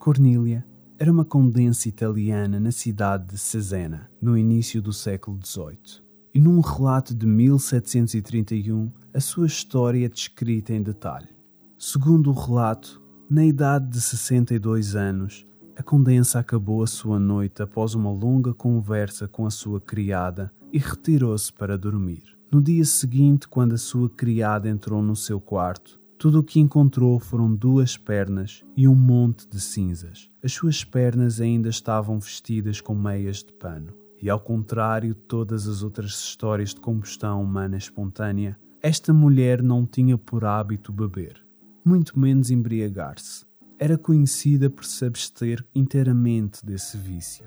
Cornelia 0.06 0.64
era 1.00 1.10
uma 1.10 1.24
condensa 1.24 1.88
italiana 1.88 2.60
na 2.60 2.70
cidade 2.70 3.26
de 3.26 3.36
Cesena, 3.36 4.08
no 4.22 4.38
início 4.38 4.80
do 4.80 4.92
século 4.92 5.36
XVIII. 5.44 6.00
E 6.32 6.40
num 6.40 6.60
relato 6.60 7.12
de 7.12 7.26
1731, 7.26 8.92
a 9.12 9.18
sua 9.18 9.48
história 9.48 10.06
é 10.06 10.08
descrita 10.08 10.72
em 10.72 10.80
detalhe. 10.80 11.34
Segundo 11.76 12.30
o 12.30 12.32
relato, 12.32 13.02
na 13.28 13.44
idade 13.44 13.88
de 13.88 14.00
62 14.00 14.94
anos, 14.94 15.44
a 15.76 15.82
condensa 15.82 16.38
acabou 16.38 16.84
a 16.84 16.86
sua 16.86 17.18
noite 17.18 17.60
após 17.60 17.96
uma 17.96 18.12
longa 18.12 18.54
conversa 18.54 19.26
com 19.26 19.44
a 19.44 19.50
sua 19.50 19.80
criada 19.80 20.52
e 20.72 20.78
retirou-se 20.78 21.52
para 21.52 21.76
dormir. 21.76 22.22
No 22.48 22.62
dia 22.62 22.84
seguinte, 22.84 23.48
quando 23.48 23.72
a 23.72 23.76
sua 23.76 24.08
criada 24.08 24.68
entrou 24.68 25.02
no 25.02 25.16
seu 25.16 25.40
quarto, 25.40 26.00
tudo 26.18 26.40
o 26.40 26.42
que 26.42 26.58
encontrou 26.58 27.20
foram 27.20 27.54
duas 27.54 27.96
pernas 27.96 28.64
e 28.74 28.88
um 28.88 28.94
monte 28.94 29.46
de 29.46 29.60
cinzas. 29.60 30.30
As 30.42 30.52
suas 30.52 30.82
pernas 30.82 31.40
ainda 31.40 31.68
estavam 31.68 32.18
vestidas 32.18 32.80
com 32.80 32.94
meias 32.94 33.44
de 33.44 33.52
pano. 33.52 33.92
E 34.20 34.30
ao 34.30 34.40
contrário 34.40 35.14
de 35.14 35.20
todas 35.20 35.68
as 35.68 35.82
outras 35.82 36.12
histórias 36.12 36.72
de 36.72 36.80
combustão 36.80 37.42
humana 37.42 37.76
espontânea, 37.76 38.58
esta 38.82 39.12
mulher 39.12 39.62
não 39.62 39.84
tinha 39.84 40.16
por 40.16 40.44
hábito 40.46 40.90
beber, 40.90 41.44
muito 41.84 42.18
menos 42.18 42.50
embriagar-se. 42.50 43.44
Era 43.78 43.98
conhecida 43.98 44.70
por 44.70 44.86
se 44.86 45.04
abster 45.04 45.62
inteiramente 45.74 46.64
desse 46.64 46.96
vício. 46.96 47.44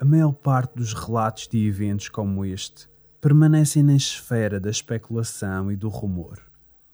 A 0.00 0.04
maior 0.04 0.32
parte 0.32 0.74
dos 0.74 0.92
relatos 0.92 1.46
de 1.46 1.64
eventos 1.64 2.08
como 2.08 2.44
este 2.44 2.88
permanecem 3.20 3.84
na 3.84 3.94
esfera 3.94 4.58
da 4.58 4.70
especulação 4.70 5.70
e 5.70 5.76
do 5.76 5.88
rumor. 5.88 6.49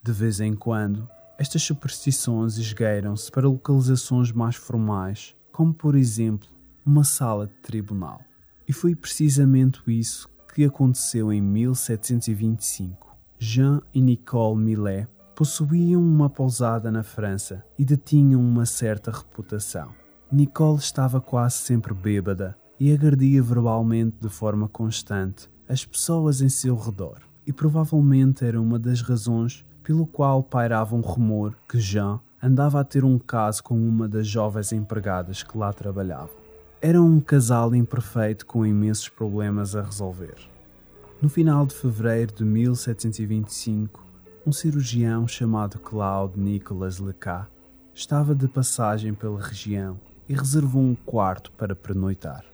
De 0.06 0.12
vez 0.12 0.38
em 0.38 0.54
quando, 0.54 1.10
estas 1.36 1.64
superstições 1.64 2.58
esgueiram-se 2.58 3.28
para 3.28 3.48
localizações 3.48 4.30
mais 4.30 4.54
formais, 4.54 5.34
como 5.50 5.75
por 5.75 5.96
exemplo 5.96 6.48
uma 6.86 7.02
sala 7.02 7.48
de 7.48 7.54
tribunal. 7.54 8.20
E 8.68 8.72
foi 8.72 8.94
precisamente 8.94 9.82
isso 9.88 10.28
que 10.54 10.64
aconteceu 10.64 11.32
em 11.32 11.42
1725. 11.42 13.16
Jean 13.36 13.80
e 13.92 14.00
Nicole 14.00 14.56
Millet 14.56 15.08
possuíam 15.34 16.00
uma 16.00 16.30
pousada 16.30 16.88
na 16.88 17.02
França 17.02 17.64
e 17.76 17.84
detinham 17.84 18.40
uma 18.40 18.64
certa 18.64 19.10
reputação. 19.10 19.88
Nicole 20.30 20.78
estava 20.78 21.20
quase 21.20 21.56
sempre 21.56 21.92
bêbada 21.92 22.56
e 22.78 22.92
agredia 22.92 23.42
verbalmente 23.42 24.18
de 24.20 24.28
forma 24.28 24.68
constante 24.68 25.50
as 25.68 25.84
pessoas 25.84 26.40
em 26.40 26.48
seu 26.48 26.76
redor, 26.76 27.22
e 27.44 27.52
provavelmente 27.52 28.44
era 28.44 28.62
uma 28.62 28.78
das 28.78 29.00
razões 29.00 29.65
pelo 29.87 30.05
qual 30.05 30.43
pairava 30.43 30.97
um 30.97 31.00
rumor 31.00 31.57
que 31.69 31.78
Jean 31.78 32.19
andava 32.43 32.81
a 32.81 32.85
ter 32.85 33.05
um 33.05 33.21
caso 33.21 33.62
com 33.62 33.76
uma 33.76 34.09
das 34.09 34.26
jovens 34.26 34.73
empregadas 34.73 35.45
que 35.45 35.57
lá 35.57 35.73
trabalhavam. 35.73 36.35
Era 36.83 37.00
um 37.00 37.21
casal 37.21 37.73
imperfeito 37.73 38.45
com 38.47 38.66
imensos 38.66 39.09
problemas 39.09 39.76
a 39.76 39.83
resolver. 39.83 40.35
No 41.23 41.28
final 41.28 41.64
de 41.64 41.76
fevereiro 41.76 42.35
de 42.35 42.45
1725, 42.45 44.05
um 44.45 44.50
cirurgião 44.50 45.28
chamado 45.28 45.78
Claude 45.78 46.37
Nicolas 46.37 46.99
Lecat 46.99 47.47
estava 47.95 48.35
de 48.35 48.49
passagem 48.49 49.14
pela 49.14 49.40
região 49.40 50.00
e 50.28 50.35
reservou 50.35 50.83
um 50.83 50.97
quarto 50.97 51.52
para 51.52 51.76
pernoitar. 51.76 52.45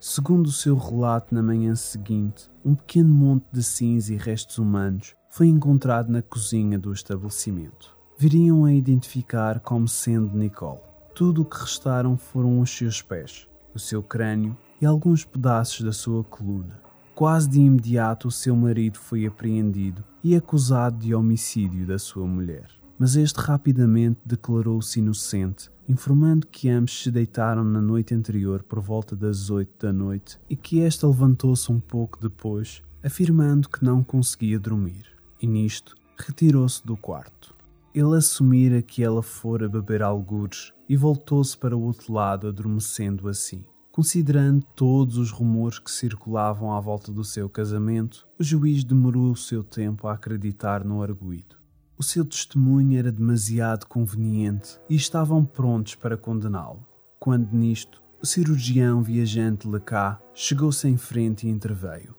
Segundo 0.00 0.46
o 0.46 0.52
seu 0.52 0.74
relato 0.78 1.34
na 1.34 1.42
manhã 1.42 1.76
seguinte, 1.76 2.50
um 2.64 2.74
pequeno 2.74 3.12
monte 3.12 3.44
de 3.52 3.62
cinza 3.62 4.14
e 4.14 4.16
restos 4.16 4.56
humanos 4.56 5.17
foi 5.38 5.46
encontrado 5.46 6.10
na 6.10 6.20
cozinha 6.20 6.76
do 6.76 6.92
estabelecimento. 6.92 7.96
Viriam 8.18 8.64
a 8.64 8.74
identificar 8.74 9.60
como 9.60 9.86
sendo 9.86 10.36
Nicole. 10.36 10.80
Tudo 11.14 11.42
o 11.42 11.44
que 11.44 11.60
restaram 11.60 12.16
foram 12.18 12.58
os 12.58 12.76
seus 12.76 13.00
pés, 13.00 13.46
o 13.72 13.78
seu 13.78 14.02
crânio 14.02 14.56
e 14.80 14.84
alguns 14.84 15.24
pedaços 15.24 15.82
da 15.82 15.92
sua 15.92 16.24
coluna. 16.24 16.80
Quase 17.14 17.48
de 17.48 17.60
imediato, 17.60 18.26
o 18.26 18.32
seu 18.32 18.56
marido 18.56 18.98
foi 18.98 19.26
apreendido 19.26 20.02
e 20.24 20.34
acusado 20.34 20.98
de 20.98 21.14
homicídio 21.14 21.86
da 21.86 22.00
sua 22.00 22.26
mulher. 22.26 22.68
Mas 22.98 23.14
este 23.14 23.38
rapidamente 23.38 24.18
declarou-se 24.24 24.98
inocente 24.98 25.70
informando 25.88 26.48
que 26.48 26.68
ambos 26.68 27.00
se 27.00 27.12
deitaram 27.12 27.62
na 27.62 27.80
noite 27.80 28.12
anterior 28.12 28.64
por 28.64 28.80
volta 28.80 29.14
das 29.14 29.50
oito 29.50 29.86
da 29.86 29.92
noite 29.92 30.36
e 30.50 30.56
que 30.56 30.80
esta 30.80 31.06
levantou-se 31.06 31.70
um 31.70 31.78
pouco 31.78 32.18
depois, 32.20 32.82
afirmando 33.04 33.68
que 33.68 33.84
não 33.84 34.02
conseguia 34.02 34.58
dormir, 34.58 35.16
e 35.40 35.46
nisto 35.46 35.94
retirou-se 36.16 36.84
do 36.84 36.96
quarto. 36.96 37.54
Ele 37.94 38.16
assumira 38.16 38.82
que 38.82 39.02
ela 39.02 39.22
fora 39.22 39.68
beber 39.68 40.02
algures 40.02 40.72
e 40.88 40.96
voltou-se 40.96 41.56
para 41.56 41.76
o 41.76 41.82
outro 41.82 42.12
lado, 42.12 42.48
adormecendo 42.48 43.28
assim. 43.28 43.64
Considerando 43.90 44.64
todos 44.76 45.16
os 45.16 45.30
rumores 45.30 45.78
que 45.78 45.90
circulavam 45.90 46.72
à 46.72 46.80
volta 46.80 47.10
do 47.10 47.24
seu 47.24 47.48
casamento, 47.48 48.28
o 48.38 48.44
juiz 48.44 48.84
demorou 48.84 49.32
o 49.32 49.36
seu 49.36 49.64
tempo 49.64 50.06
a 50.06 50.12
acreditar 50.12 50.84
no 50.84 51.02
arguído. 51.02 51.56
O 51.96 52.02
seu 52.04 52.24
testemunho 52.24 52.96
era 52.96 53.10
demasiado 53.10 53.86
conveniente 53.86 54.78
e 54.88 54.94
estavam 54.94 55.44
prontos 55.44 55.96
para 55.96 56.16
condená-lo. 56.16 56.86
Quando 57.18 57.52
nisto, 57.52 58.00
o 58.22 58.26
cirurgião 58.26 59.02
viajante 59.02 59.66
Lecá 59.66 60.20
chegou-se 60.32 60.86
em 60.86 60.96
frente 60.96 61.48
e 61.48 61.50
interveio. 61.50 62.17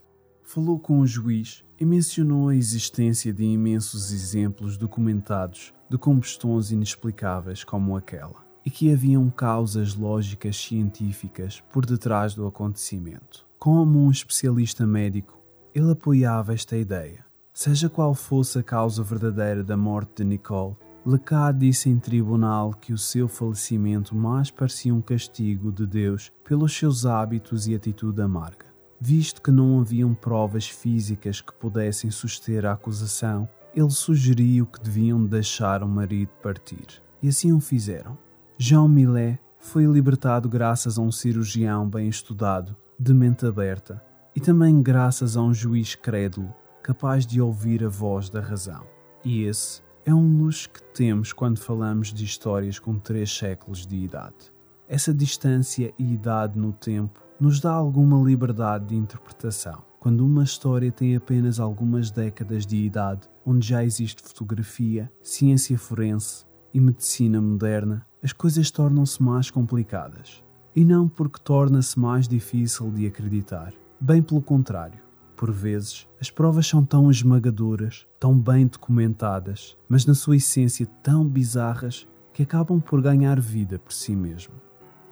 Falou 0.51 0.79
com 0.79 1.01
o 1.01 1.05
juiz 1.05 1.63
e 1.79 1.85
mencionou 1.85 2.49
a 2.49 2.55
existência 2.55 3.31
de 3.31 3.43
imensos 3.43 4.11
exemplos 4.11 4.77
documentados 4.77 5.71
de 5.87 5.95
combustões 5.95 6.71
inexplicáveis 6.71 7.63
como 7.63 7.95
aquela, 7.95 8.43
e 8.65 8.71
que 8.71 8.91
haviam 8.91 9.29
causas 9.29 9.93
lógicas 9.93 10.57
científicas 10.57 11.61
por 11.71 11.85
detrás 11.85 12.33
do 12.33 12.47
acontecimento. 12.47 13.45
Como 13.59 14.03
um 14.03 14.09
especialista 14.09 14.87
médico, 14.87 15.39
ele 15.71 15.91
apoiava 15.91 16.51
esta 16.51 16.75
ideia 16.75 17.23
Seja 17.53 17.87
qual 17.87 18.15
fosse 18.15 18.57
a 18.57 18.63
causa 18.63 19.03
verdadeira 19.03 19.63
da 19.63 19.77
morte 19.77 20.13
de 20.15 20.23
Nicole, 20.23 20.75
Lecá 21.05 21.51
disse 21.51 21.91
em 21.91 21.99
tribunal 21.99 22.73
que 22.73 22.91
o 22.91 22.97
seu 22.97 23.27
falecimento 23.27 24.15
mais 24.15 24.49
parecia 24.49 24.95
um 24.95 25.01
castigo 25.01 25.71
de 25.71 25.85
Deus 25.85 26.31
pelos 26.43 26.75
seus 26.75 27.05
hábitos 27.05 27.67
e 27.67 27.75
atitude 27.75 28.19
amarga. 28.19 28.68
Visto 29.01 29.41
que 29.41 29.51
não 29.51 29.79
haviam 29.79 30.13
provas 30.13 30.67
físicas 30.67 31.39
que 31.39 31.53
pudessem 31.53 32.11
suster 32.11 32.65
a 32.65 32.73
acusação, 32.73 33.47
ele 33.73 33.89
sugeriu 33.91 34.65
que 34.65 34.81
deviam 34.81 35.25
deixar 35.25 35.81
o 35.83 35.87
marido 35.87 36.31
partir. 36.43 37.01
E 37.21 37.29
assim 37.29 37.53
o 37.53 37.61
fizeram. 37.61 38.17
Jean 38.57 38.89
Millet 38.89 39.39
foi 39.57 39.85
libertado 39.85 40.49
graças 40.49 40.97
a 40.97 41.01
um 41.01 41.11
cirurgião 41.11 41.89
bem 41.89 42.09
estudado, 42.09 42.75
de 42.99 43.13
mente 43.13 43.45
aberta, 43.45 44.03
e 44.35 44.41
também 44.41 44.81
graças 44.81 45.37
a 45.37 45.41
um 45.41 45.53
juiz 45.53 45.95
crédulo, 45.95 46.53
capaz 46.83 47.25
de 47.25 47.39
ouvir 47.39 47.85
a 47.85 47.89
voz 47.89 48.29
da 48.29 48.41
razão. 48.41 48.85
E 49.23 49.43
esse 49.43 49.81
é 50.05 50.13
um 50.13 50.39
luxo 50.39 50.69
que 50.69 50.83
temos 50.83 51.31
quando 51.31 51.59
falamos 51.59 52.13
de 52.13 52.25
histórias 52.25 52.79
com 52.79 52.99
três 52.99 53.31
séculos 53.31 53.85
de 53.85 53.95
idade. 53.95 54.51
Essa 54.89 55.13
distância 55.13 55.93
e 55.97 56.13
idade 56.13 56.57
no 56.57 56.73
tempo 56.73 57.28
nos 57.39 57.59
dá 57.59 57.71
alguma 57.71 58.21
liberdade 58.21 58.87
de 58.87 58.95
interpretação. 58.95 59.81
Quando 59.99 60.25
uma 60.25 60.43
história 60.43 60.91
tem 60.91 61.15
apenas 61.15 61.59
algumas 61.59 62.11
décadas 62.11 62.65
de 62.65 62.77
idade, 62.77 63.29
onde 63.45 63.67
já 63.67 63.83
existe 63.83 64.21
fotografia, 64.21 65.11
ciência 65.21 65.77
forense 65.77 66.45
e 66.73 66.79
medicina 66.79 67.41
moderna, 67.41 68.05
as 68.23 68.33
coisas 68.33 68.71
tornam-se 68.71 69.21
mais 69.21 69.49
complicadas. 69.49 70.43
E 70.75 70.85
não 70.85 71.07
porque 71.07 71.39
torna-se 71.43 71.99
mais 71.99 72.27
difícil 72.27 72.91
de 72.91 73.07
acreditar. 73.07 73.73
Bem 73.99 74.21
pelo 74.21 74.41
contrário. 74.41 74.99
Por 75.35 75.51
vezes, 75.51 76.07
as 76.19 76.29
provas 76.29 76.67
são 76.67 76.83
tão 76.83 77.09
esmagadoras, 77.09 78.05
tão 78.19 78.37
bem 78.37 78.67
documentadas, 78.67 79.77
mas 79.87 80.05
na 80.05 80.13
sua 80.13 80.35
essência 80.35 80.85
tão 81.01 81.25
bizarras 81.25 82.07
que 82.33 82.43
acabam 82.43 82.79
por 82.79 83.01
ganhar 83.01 83.39
vida 83.39 83.79
por 83.79 83.93
si 83.93 84.15
mesmo. 84.15 84.53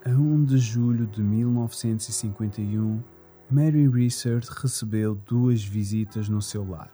A 0.04 0.10
1 0.10 0.44
de 0.44 0.58
julho 0.58 1.08
de 1.08 1.20
1951, 1.20 3.02
Mary 3.50 3.88
Research 3.88 4.48
recebeu 4.48 5.16
duas 5.26 5.64
visitas 5.64 6.28
no 6.28 6.40
seu 6.40 6.66
lar. 6.66 6.92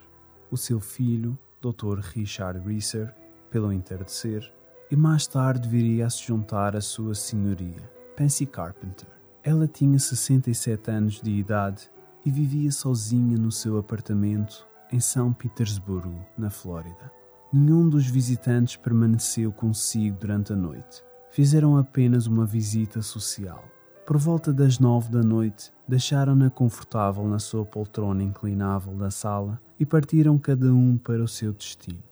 O 0.50 0.56
seu 0.56 0.80
filho, 0.80 1.38
Dr. 1.61 1.99
Richard 2.00 2.66
Reeser, 2.66 3.14
pelo 3.50 3.70
entardecer, 3.70 4.50
e 4.90 4.96
mais 4.96 5.26
tarde 5.26 5.68
viria 5.68 6.06
a 6.06 6.11
se 6.11 6.25
juntar 6.26 6.75
à 6.75 6.80
sua 6.80 7.14
senhoria, 7.14 7.90
Pansy 8.16 8.46
Carpenter. 8.46 9.08
Ela 9.42 9.68
tinha 9.68 9.99
67 9.99 10.90
anos 10.90 11.20
de 11.20 11.30
idade 11.30 11.90
e 12.25 12.30
vivia 12.30 12.73
sozinha 12.73 13.37
no 13.37 13.52
seu 13.52 13.76
apartamento 13.76 14.66
em 14.90 14.99
São 14.99 15.30
Petersburgo, 15.30 16.25
na 16.38 16.49
Flórida. 16.49 17.12
Nenhum 17.52 17.87
dos 17.87 18.06
visitantes 18.06 18.76
permaneceu 18.76 19.52
consigo 19.52 20.16
durante 20.18 20.54
a 20.54 20.56
noite 20.56 21.04
fizeram 21.34 21.76
apenas 21.76 22.28
uma 22.28 22.46
visita 22.46 23.02
social. 23.02 23.64
Por 24.06 24.16
volta 24.16 24.52
das 24.52 24.78
nove 24.78 25.10
da 25.10 25.20
noite, 25.20 25.72
deixaram-na 25.88 26.48
confortável 26.48 27.26
na 27.26 27.40
sua 27.40 27.66
poltrona 27.66 28.22
inclinável 28.22 28.94
da 28.94 29.10
sala 29.10 29.60
e 29.76 29.84
partiram 29.84 30.38
cada 30.38 30.72
um 30.72 30.96
para 30.96 31.24
o 31.24 31.26
seu 31.26 31.52
destino. 31.52 32.04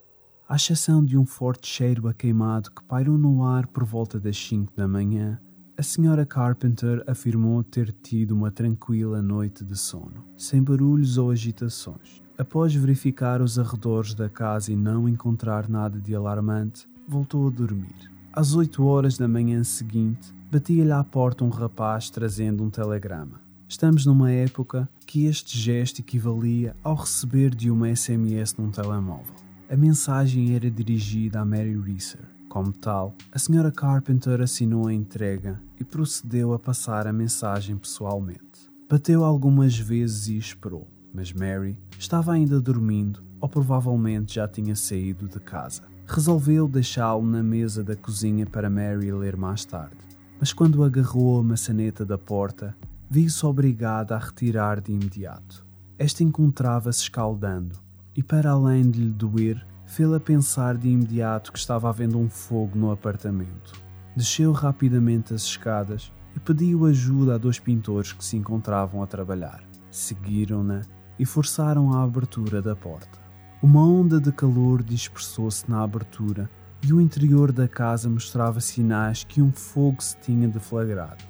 À 0.48 0.56
exceção 0.56 1.04
de 1.04 1.16
um 1.16 1.24
forte 1.24 1.68
cheiro 1.68 2.08
a 2.08 2.12
queimado 2.12 2.72
que 2.72 2.82
pairou 2.82 3.16
no 3.16 3.44
ar 3.44 3.68
por 3.68 3.84
volta 3.84 4.18
das 4.18 4.36
cinco 4.36 4.74
da 4.74 4.88
manhã, 4.88 5.40
a 5.78 5.84
senhora 5.84 6.26
Carpenter 6.26 7.04
afirmou 7.06 7.62
ter 7.62 7.92
tido 7.92 8.32
uma 8.32 8.50
tranquila 8.50 9.22
noite 9.22 9.64
de 9.64 9.78
sono, 9.78 10.26
sem 10.36 10.60
barulhos 10.60 11.16
ou 11.16 11.30
agitações. 11.30 12.20
Após 12.36 12.74
verificar 12.74 13.40
os 13.40 13.56
arredores 13.56 14.14
da 14.14 14.28
casa 14.28 14.72
e 14.72 14.76
não 14.76 15.08
encontrar 15.08 15.68
nada 15.68 16.00
de 16.00 16.12
alarmante, 16.12 16.88
voltou 17.06 17.46
a 17.46 17.50
dormir. 17.50 18.10
Às 18.34 18.54
oito 18.54 18.82
horas 18.86 19.18
da 19.18 19.28
manhã 19.28 19.62
seguinte, 19.62 20.32
batia-lhe 20.50 20.90
à 20.90 21.04
porta 21.04 21.44
um 21.44 21.50
rapaz 21.50 22.08
trazendo 22.08 22.64
um 22.64 22.70
telegrama. 22.70 23.38
Estamos 23.68 24.06
numa 24.06 24.30
época 24.30 24.88
que 25.06 25.26
este 25.26 25.58
gesto 25.58 26.00
equivalia 26.00 26.74
ao 26.82 26.94
receber 26.94 27.54
de 27.54 27.70
uma 27.70 27.94
SMS 27.94 28.56
num 28.56 28.70
telemóvel. 28.70 29.34
A 29.68 29.76
mensagem 29.76 30.54
era 30.54 30.70
dirigida 30.70 31.40
a 31.40 31.44
Mary 31.44 31.78
Reeser. 31.78 32.24
Como 32.48 32.72
tal, 32.72 33.14
a 33.30 33.36
Sra. 33.36 33.70
Carpenter 33.70 34.40
assinou 34.40 34.86
a 34.88 34.94
entrega 34.94 35.60
e 35.78 35.84
procedeu 35.84 36.54
a 36.54 36.58
passar 36.58 37.06
a 37.06 37.12
mensagem 37.12 37.76
pessoalmente. 37.76 38.70
Bateu 38.88 39.24
algumas 39.24 39.78
vezes 39.78 40.28
e 40.28 40.38
esperou, 40.38 40.88
mas 41.12 41.34
Mary 41.34 41.78
estava 41.98 42.32
ainda 42.32 42.58
dormindo 42.62 43.22
ou 43.38 43.48
provavelmente 43.48 44.36
já 44.36 44.48
tinha 44.48 44.74
saído 44.74 45.28
de 45.28 45.38
casa 45.38 45.91
resolveu 46.12 46.68
deixá-lo 46.68 47.24
na 47.24 47.42
mesa 47.42 47.82
da 47.82 47.96
cozinha 47.96 48.44
para 48.44 48.68
Mary 48.68 49.10
ler 49.10 49.34
mais 49.34 49.64
tarde. 49.64 49.96
Mas 50.38 50.52
quando 50.52 50.84
agarrou 50.84 51.40
a 51.40 51.42
maçaneta 51.42 52.04
da 52.04 52.18
porta, 52.18 52.76
viu-se 53.08 53.46
obrigada 53.46 54.14
a 54.14 54.18
retirar 54.18 54.78
de 54.82 54.92
imediato. 54.92 55.64
Esta 55.98 56.22
encontrava-se 56.22 57.00
escaldando, 57.00 57.76
e 58.14 58.22
para 58.22 58.50
além 58.50 58.90
de 58.90 59.00
lhe 59.00 59.10
doer, 59.10 59.66
fê-la 59.86 60.20
pensar 60.20 60.76
de 60.76 60.88
imediato 60.88 61.50
que 61.50 61.58
estava 61.58 61.88
havendo 61.88 62.18
um 62.18 62.28
fogo 62.28 62.78
no 62.78 62.90
apartamento. 62.90 63.72
Desceu 64.14 64.52
rapidamente 64.52 65.32
as 65.32 65.44
escadas 65.44 66.12
e 66.36 66.40
pediu 66.40 66.84
ajuda 66.84 67.36
a 67.36 67.38
dois 67.38 67.58
pintores 67.58 68.12
que 68.12 68.24
se 68.24 68.36
encontravam 68.36 69.02
a 69.02 69.06
trabalhar. 69.06 69.64
Seguiram-na 69.90 70.82
e 71.18 71.24
forçaram 71.24 71.94
a 71.94 72.02
abertura 72.02 72.60
da 72.60 72.76
porta. 72.76 73.21
Uma 73.62 73.86
onda 73.86 74.20
de 74.20 74.32
calor 74.32 74.82
dispersou-se 74.82 75.70
na 75.70 75.84
abertura 75.84 76.50
e 76.82 76.92
o 76.92 77.00
interior 77.00 77.52
da 77.52 77.68
casa 77.68 78.10
mostrava 78.10 78.58
sinais 78.60 79.22
que 79.22 79.40
um 79.40 79.52
fogo 79.52 80.02
se 80.02 80.16
tinha 80.16 80.48
deflagrado. 80.48 81.22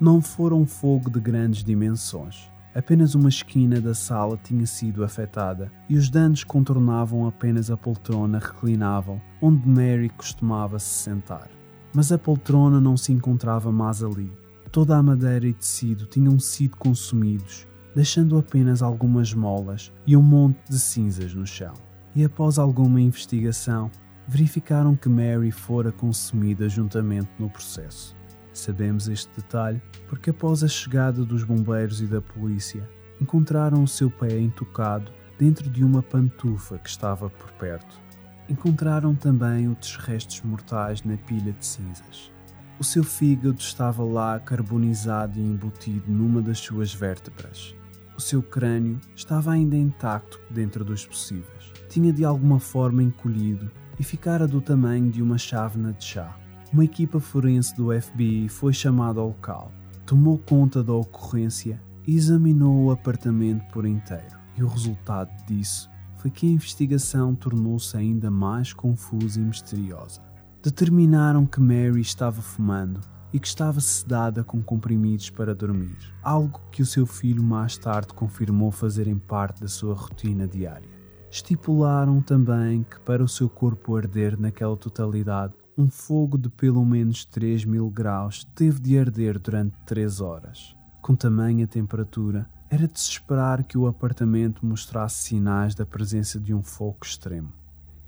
Não 0.00 0.22
fora 0.22 0.54
um 0.54 0.64
fogo 0.64 1.10
de 1.10 1.18
grandes 1.18 1.64
dimensões. 1.64 2.48
Apenas 2.72 3.16
uma 3.16 3.28
esquina 3.28 3.80
da 3.80 3.94
sala 3.94 4.38
tinha 4.40 4.64
sido 4.64 5.02
afetada 5.02 5.72
e 5.88 5.96
os 5.96 6.08
danos 6.08 6.44
contornavam 6.44 7.26
apenas 7.26 7.68
a 7.68 7.76
poltrona 7.76 8.38
reclinável 8.38 9.20
onde 9.42 9.68
Mary 9.68 10.08
costumava 10.10 10.78
se 10.78 11.02
sentar. 11.02 11.50
Mas 11.92 12.12
a 12.12 12.16
poltrona 12.16 12.80
não 12.80 12.96
se 12.96 13.12
encontrava 13.12 13.72
mais 13.72 14.04
ali. 14.04 14.32
Toda 14.70 14.96
a 14.96 15.02
madeira 15.02 15.48
e 15.48 15.52
tecido 15.52 16.06
tinham 16.06 16.38
sido 16.38 16.76
consumidos 16.76 17.66
deixando 17.94 18.38
apenas 18.38 18.82
algumas 18.82 19.34
molas 19.34 19.92
e 20.06 20.16
um 20.16 20.22
monte 20.22 20.58
de 20.68 20.78
cinzas 20.78 21.34
no 21.34 21.46
chão. 21.46 21.74
E 22.14 22.24
após 22.24 22.58
alguma 22.58 23.00
investigação, 23.00 23.90
verificaram 24.26 24.94
que 24.94 25.08
Mary 25.08 25.50
fora 25.50 25.90
consumida 25.90 26.68
juntamente 26.68 27.30
no 27.38 27.50
processo. 27.50 28.14
Sabemos 28.52 29.08
este 29.08 29.34
detalhe 29.34 29.80
porque, 30.08 30.30
após 30.30 30.62
a 30.62 30.68
chegada 30.68 31.24
dos 31.24 31.42
bombeiros 31.42 32.00
e 32.00 32.06
da 32.06 32.20
polícia, 32.20 32.88
encontraram 33.20 33.82
o 33.82 33.88
seu 33.88 34.10
pé 34.10 34.38
intocado 34.38 35.10
dentro 35.38 35.68
de 35.70 35.82
uma 35.82 36.02
pantufa 36.02 36.78
que 36.78 36.88
estava 36.88 37.30
por 37.30 37.50
perto. 37.52 38.00
Encontraram 38.48 39.14
também 39.14 39.68
outros 39.68 39.96
restos 39.96 40.42
mortais 40.42 41.02
na 41.02 41.16
pilha 41.16 41.52
de 41.52 41.64
cinzas. 41.64 42.30
O 42.78 42.84
seu 42.84 43.04
fígado 43.04 43.58
estava 43.58 44.02
lá 44.02 44.38
carbonizado 44.40 45.38
e 45.38 45.42
embutido 45.42 46.10
numa 46.10 46.42
das 46.42 46.58
suas 46.58 46.92
vértebras. 46.92 47.74
Seu 48.22 48.40
crânio 48.40 49.00
estava 49.16 49.50
ainda 49.50 49.76
intacto 49.76 50.40
dentro 50.48 50.84
dos 50.84 51.04
possíveis. 51.04 51.72
Tinha 51.88 52.12
de 52.12 52.24
alguma 52.24 52.60
forma 52.60 53.02
encolhido 53.02 53.68
e 53.98 54.04
ficara 54.04 54.46
do 54.46 54.60
tamanho 54.60 55.10
de 55.10 55.20
uma 55.20 55.36
chávena 55.36 55.92
de 55.92 56.04
chá. 56.04 56.38
Uma 56.72 56.84
equipa 56.84 57.18
forense 57.18 57.74
do 57.74 57.88
FBI 58.00 58.48
foi 58.48 58.72
chamada 58.72 59.20
ao 59.20 59.26
local, 59.26 59.72
tomou 60.06 60.38
conta 60.38 60.84
da 60.84 60.92
ocorrência 60.92 61.82
e 62.06 62.14
examinou 62.14 62.84
o 62.84 62.90
apartamento 62.92 63.64
por 63.72 63.84
inteiro. 63.84 64.38
E 64.56 64.62
o 64.62 64.68
resultado 64.68 65.30
disso 65.44 65.90
foi 66.16 66.30
que 66.30 66.46
a 66.46 66.50
investigação 66.50 67.34
tornou-se 67.34 67.96
ainda 67.96 68.30
mais 68.30 68.72
confusa 68.72 69.40
e 69.40 69.42
misteriosa. 69.42 70.22
Determinaram 70.62 71.44
que 71.44 71.60
Mary 71.60 72.00
estava 72.00 72.40
fumando 72.40 73.00
e 73.32 73.40
que 73.40 73.46
estava 73.46 73.80
sedada 73.80 74.44
com 74.44 74.62
comprimidos 74.62 75.30
para 75.30 75.54
dormir, 75.54 75.96
algo 76.22 76.60
que 76.70 76.82
o 76.82 76.86
seu 76.86 77.06
filho 77.06 77.42
mais 77.42 77.78
tarde 77.78 78.12
confirmou 78.12 78.70
fazerem 78.70 79.18
parte 79.18 79.62
da 79.62 79.68
sua 79.68 79.94
rotina 79.94 80.46
diária. 80.46 80.90
Estipularam 81.30 82.20
também 82.20 82.82
que 82.82 83.00
para 83.00 83.24
o 83.24 83.28
seu 83.28 83.48
corpo 83.48 83.96
arder 83.96 84.38
naquela 84.38 84.76
totalidade, 84.76 85.54
um 85.78 85.88
fogo 85.88 86.36
de 86.36 86.50
pelo 86.50 86.84
menos 86.84 87.24
3 87.24 87.64
mil 87.64 87.88
graus 87.88 88.44
teve 88.54 88.78
de 88.78 88.98
arder 88.98 89.38
durante 89.38 89.74
3 89.86 90.20
horas. 90.20 90.76
Com 91.00 91.16
tamanha 91.16 91.66
temperatura, 91.66 92.46
era 92.68 92.86
de 92.86 93.00
se 93.00 93.10
esperar 93.10 93.64
que 93.64 93.78
o 93.78 93.86
apartamento 93.86 94.64
mostrasse 94.64 95.28
sinais 95.28 95.74
da 95.74 95.86
presença 95.86 96.38
de 96.38 96.52
um 96.52 96.62
fogo 96.62 96.98
extremo. 97.02 97.52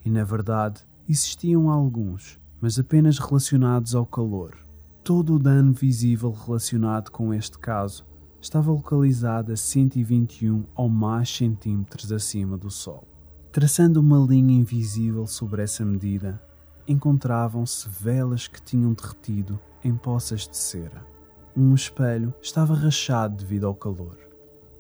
E 0.05 0.11
na 0.11 0.23
verdade, 0.23 0.83
existiam 1.09 1.71
alguns, 1.71 2.39
mas 2.61 2.79
apenas 2.79 3.19
relacionados 3.19 3.95
ao 3.95 4.05
calor 4.05 4.64
Todo 5.05 5.35
o 5.35 5.39
dano 5.39 5.75
visível 5.75 6.31
relacionado 6.31 7.11
com 7.11 7.35
este 7.35 7.59
caso 7.59 8.07
estava 8.41 8.73
localizado 8.73 9.53
a 9.53 9.57
121 9.57 10.65
ou 10.75 10.89
mais 10.89 11.29
centímetros 11.29 12.11
acima 12.11 12.57
do 12.57 12.71
Sol. 12.71 13.07
Traçando 13.53 14.01
uma 14.01 14.19
linha 14.19 14.59
invisível 14.59 15.27
sobre 15.27 15.63
essa 15.63 15.85
medida, 15.85 16.43
encontravam-se 16.89 17.87
velas 17.87 18.49
que 18.49 18.63
tinham 18.63 18.95
derretido 18.95 19.61
em 19.85 19.95
poças 19.95 20.49
de 20.49 20.57
cera. 20.57 21.07
Um 21.55 21.75
espelho 21.75 22.33
estava 22.41 22.73
rachado 22.73 23.37
devido 23.37 23.67
ao 23.67 23.75
calor. 23.75 24.17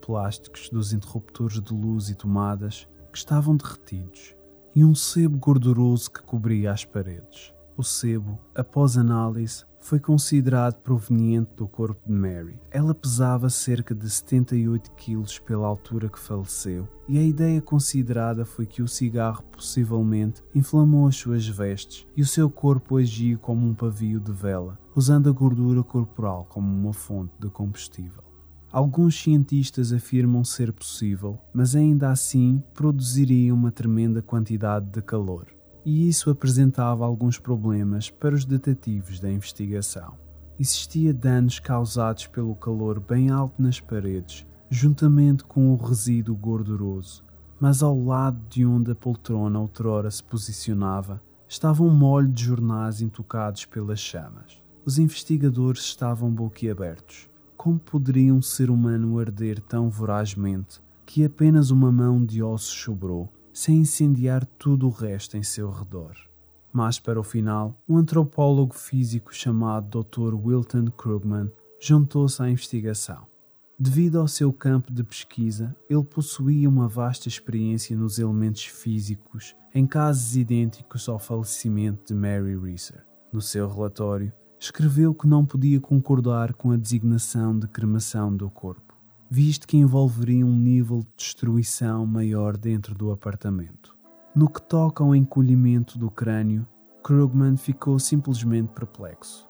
Plásticos 0.00 0.70
dos 0.70 0.94
interruptores 0.94 1.60
de 1.60 1.74
luz 1.74 2.08
e 2.08 2.14
tomadas 2.14 2.88
que 3.12 3.18
estavam 3.18 3.54
derretidos 3.58 4.34
e 4.74 4.86
um 4.86 4.94
sebo 4.94 5.36
gorduroso 5.36 6.10
que 6.10 6.22
cobria 6.22 6.72
as 6.72 6.82
paredes. 6.82 7.52
O 7.76 7.82
sebo, 7.82 8.38
após 8.54 8.96
análise, 8.96 9.64
foi 9.84 10.00
considerado 10.00 10.80
proveniente 10.80 11.50
do 11.54 11.68
corpo 11.68 12.00
de 12.06 12.12
Mary. 12.12 12.58
Ela 12.70 12.94
pesava 12.94 13.50
cerca 13.50 13.94
de 13.94 14.08
78 14.08 14.90
quilos 14.92 15.38
pela 15.38 15.66
altura 15.66 16.08
que 16.08 16.18
faleceu, 16.18 16.88
e 17.06 17.18
a 17.18 17.22
ideia 17.22 17.60
considerada 17.60 18.46
foi 18.46 18.64
que 18.64 18.80
o 18.80 18.88
cigarro 18.88 19.44
possivelmente 19.52 20.42
inflamou 20.54 21.06
as 21.06 21.16
suas 21.16 21.46
vestes 21.46 22.06
e 22.16 22.22
o 22.22 22.26
seu 22.26 22.48
corpo 22.48 22.96
agiu 22.96 23.38
como 23.38 23.66
um 23.68 23.74
pavio 23.74 24.18
de 24.18 24.32
vela, 24.32 24.78
usando 24.96 25.28
a 25.28 25.32
gordura 25.32 25.82
corporal 25.82 26.46
como 26.48 26.66
uma 26.66 26.94
fonte 26.94 27.34
de 27.38 27.50
combustível. 27.50 28.24
Alguns 28.72 29.22
cientistas 29.22 29.92
afirmam 29.92 30.42
ser 30.44 30.72
possível, 30.72 31.38
mas 31.52 31.76
ainda 31.76 32.10
assim 32.10 32.62
produziria 32.72 33.54
uma 33.54 33.70
tremenda 33.70 34.22
quantidade 34.22 34.86
de 34.86 35.02
calor 35.02 35.53
e 35.84 36.08
isso 36.08 36.30
apresentava 36.30 37.04
alguns 37.04 37.38
problemas 37.38 38.10
para 38.10 38.34
os 38.34 38.44
detetives 38.44 39.20
da 39.20 39.30
investigação. 39.30 40.14
Existia 40.58 41.12
danos 41.12 41.58
causados 41.58 42.26
pelo 42.26 42.54
calor 42.54 43.00
bem 43.00 43.30
alto 43.30 43.60
nas 43.60 43.80
paredes, 43.80 44.46
juntamente 44.70 45.44
com 45.44 45.72
o 45.72 45.76
resíduo 45.76 46.36
gorduroso, 46.36 47.24
mas 47.60 47.82
ao 47.82 47.98
lado 48.02 48.40
de 48.48 48.64
onde 48.64 48.92
a 48.92 48.94
poltrona 48.94 49.58
outrora 49.58 50.10
se 50.10 50.22
posicionava 50.22 51.20
estava 51.48 51.82
um 51.82 51.90
molho 51.90 52.28
de 52.28 52.44
jornais 52.44 53.00
intocados 53.00 53.64
pelas 53.64 54.00
chamas. 54.00 54.62
Os 54.84 54.98
investigadores 54.98 55.82
estavam 55.82 56.30
boquiabertos. 56.30 57.28
Como 57.56 57.78
poderia 57.78 58.34
um 58.34 58.42
ser 58.42 58.70
humano 58.70 59.18
arder 59.18 59.60
tão 59.60 59.88
vorazmente 59.88 60.80
que 61.06 61.24
apenas 61.24 61.70
uma 61.70 61.90
mão 61.92 62.24
de 62.24 62.42
ossos 62.42 62.82
sobrou 62.82 63.32
sem 63.54 63.78
incendiar 63.78 64.44
tudo 64.58 64.88
o 64.88 64.90
resto 64.90 65.36
em 65.36 65.42
seu 65.44 65.70
redor. 65.70 66.16
Mas 66.72 66.98
para 66.98 67.20
o 67.20 67.22
final, 67.22 67.80
um 67.88 67.96
antropólogo 67.96 68.74
físico 68.74 69.32
chamado 69.32 70.02
Dr. 70.02 70.34
Wilton 70.34 70.86
Krugman 70.86 71.48
juntou-se 71.80 72.42
à 72.42 72.50
investigação. 72.50 73.26
Devido 73.78 74.18
ao 74.18 74.26
seu 74.26 74.52
campo 74.52 74.92
de 74.92 75.04
pesquisa, 75.04 75.74
ele 75.88 76.02
possuía 76.02 76.68
uma 76.68 76.88
vasta 76.88 77.28
experiência 77.28 77.96
nos 77.96 78.18
elementos 78.18 78.64
físicos 78.64 79.54
em 79.72 79.86
casos 79.86 80.36
idênticos 80.36 81.08
ao 81.08 81.18
falecimento 81.18 82.12
de 82.12 82.14
Mary 82.14 82.58
Reeser. 82.58 83.04
No 83.32 83.40
seu 83.40 83.68
relatório, 83.68 84.32
escreveu 84.58 85.14
que 85.14 85.28
não 85.28 85.44
podia 85.44 85.80
concordar 85.80 86.54
com 86.54 86.72
a 86.72 86.76
designação 86.76 87.56
de 87.56 87.68
cremação 87.68 88.36
do 88.36 88.50
corpo 88.50 88.83
visto 89.34 89.66
que 89.66 89.76
envolveria 89.76 90.46
um 90.46 90.56
nível 90.56 91.00
de 91.00 91.08
destruição 91.16 92.06
maior 92.06 92.56
dentro 92.56 92.94
do 92.94 93.10
apartamento. 93.10 93.96
No 94.32 94.48
que 94.48 94.62
toca 94.62 95.02
ao 95.02 95.12
encolhimento 95.12 95.98
do 95.98 96.08
crânio, 96.08 96.64
Krugman 97.02 97.56
ficou 97.56 97.98
simplesmente 97.98 98.68
perplexo. 98.68 99.48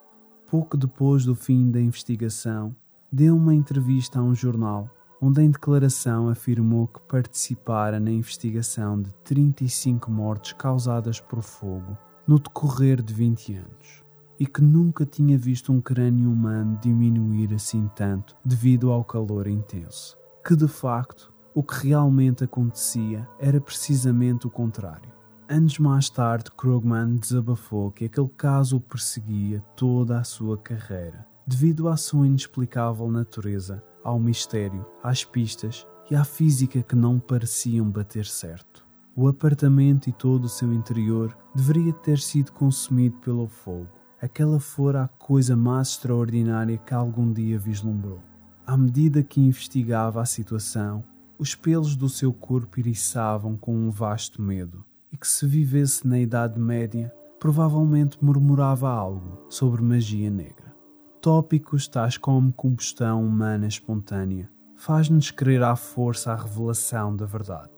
Pouco 0.51 0.79
depois 0.79 1.27
do 1.27 1.35
fim 1.35 1.71
da 1.71 1.79
investigação, 1.79 2.75
deu 3.13 3.37
uma 3.37 3.55
entrevista 3.55 4.21
a 4.21 4.23
um 4.23 4.35
jornal 4.35 4.89
onde 5.21 5.43
em 5.43 5.51
declaração 5.51 6.31
afirmou 6.31 6.87
que 6.89 7.03
participara 7.03 8.01
na 8.01 8.11
investigação 8.11 8.99
de 9.03 9.13
35 9.23 10.11
mortes 10.11 10.55
causadas 10.55 11.21
por 11.21 11.43
fogo 11.43 11.95
no 12.27 12.39
decorrer 12.39 13.03
de 13.03 13.13
20 13.13 13.57
anos 13.57 14.04
e 14.39 14.47
que 14.47 14.63
nunca 14.63 15.07
tinha 15.07 15.39
visto 15.39 15.73
um 15.73 15.81
crânio 15.81 16.31
humano 16.31 16.79
diminuir 16.83 17.55
assim 17.55 17.89
tanto 17.95 18.37
devido 18.45 18.91
ao 18.91 19.05
calor 19.05 19.47
intenso. 19.47 20.17
Que 20.45 20.57
de 20.57 20.69
facto 20.69 21.33
o 21.55 21.63
que 21.63 21.89
realmente 21.89 22.45
acontecia 22.45 23.29
era 23.39 23.61
precisamente 23.61 24.47
o 24.47 24.51
contrário. 24.51 25.13
Anos 25.49 25.79
mais 25.79 26.09
tarde, 26.09 26.51
Krugman 26.57 27.17
desabafou 27.17 27.93
que 27.93 28.07
aquele 28.07 28.31
caso 28.31 28.79
o 28.79 28.81
perseguia 28.81 29.61
toda 29.77 30.19
a 30.19 30.25
sua 30.25 30.59
carreira, 30.59 31.27
devido 31.47 31.89
à 31.89 31.97
sua 31.97 32.27
inexplicável 32.27 33.11
natureza, 33.11 33.83
ao 34.03 34.19
mistério, 34.19 34.85
às 35.03 35.25
pistas 35.25 35.87
e 36.11 36.17
à 36.17 36.25
física 36.25 36.83
que 36.83 36.97
não 36.97 37.21
pareciam 37.21 37.89
bater 37.89 38.27
certo. 38.27 38.85
O 39.15 39.29
apartamento 39.29 40.09
e 40.09 40.13
todo 40.13 40.47
o 40.47 40.49
seu 40.49 40.73
interior 40.73 41.37
deveria 41.55 41.93
ter 41.93 42.19
sido 42.19 42.51
consumido 42.51 43.17
pelo 43.19 43.47
fogo 43.47 44.04
aquela 44.25 44.59
fora 44.59 45.03
a 45.03 45.09
coisa 45.09 45.55
mais 45.55 45.89
extraordinária 45.89 46.79
que 46.79 46.95
algum 46.95 47.31
dia 47.31 47.59
vislumbrou. 47.59 48.23
À 48.67 48.75
medida 48.75 49.23
que 49.23 49.39
investigava 49.39 50.23
a 50.23 50.25
situação, 50.25 51.05
os 51.39 51.55
pelos 51.55 51.95
do 51.95 52.09
seu 52.09 52.33
corpo 52.33 52.81
iriçavam 52.81 53.55
com 53.55 53.77
um 53.77 53.91
vasto 53.91 54.41
medo, 54.41 54.83
e 55.13 55.17
que 55.19 55.29
se 55.29 55.47
vivesse 55.47 56.07
na 56.09 56.19
Idade 56.19 56.59
Média, 56.59 57.13
provavelmente 57.39 58.17
murmurava 58.25 58.89
algo 58.89 59.45
sobre 59.51 59.83
magia 59.83 60.31
negra. 60.31 60.75
Tópicos 61.21 61.87
tais 61.87 62.17
como 62.17 62.53
combustão 62.53 63.25
humana 63.25 63.67
espontânea 63.67 64.51
faz-nos 64.75 65.31
querer 65.31 65.63
à 65.63 65.77
força 65.77 66.33
a 66.33 66.37
revelação 66.37 67.15
da 67.15 67.27
verdade. 67.27 67.71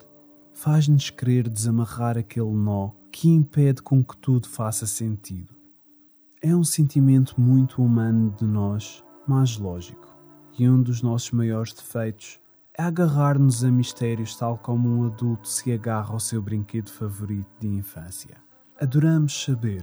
Faz-nos 0.52 1.10
querer 1.10 1.48
desamarrar 1.48 2.16
aquele 2.16 2.54
nó 2.54 2.90
que 3.10 3.28
impede 3.28 3.82
com 3.82 4.02
que 4.02 4.16
tudo 4.16 4.48
faça 4.48 4.86
sentido 4.86 5.55
é 6.48 6.54
um 6.54 6.62
sentimento 6.62 7.40
muito 7.40 7.82
humano 7.82 8.32
de 8.38 8.44
nós, 8.46 9.02
mas 9.26 9.58
lógico. 9.58 10.16
E 10.56 10.68
um 10.68 10.80
dos 10.80 11.02
nossos 11.02 11.32
maiores 11.32 11.72
defeitos 11.72 12.38
é 12.78 12.84
agarrar-nos 12.84 13.64
a 13.64 13.70
mistérios 13.70 14.36
tal 14.36 14.56
como 14.56 14.88
um 14.88 15.06
adulto 15.06 15.48
se 15.48 15.72
agarra 15.72 16.12
ao 16.12 16.20
seu 16.20 16.40
brinquedo 16.40 16.88
favorito 16.88 17.50
de 17.58 17.66
infância. 17.66 18.36
Adoramos 18.80 19.42
saber 19.42 19.82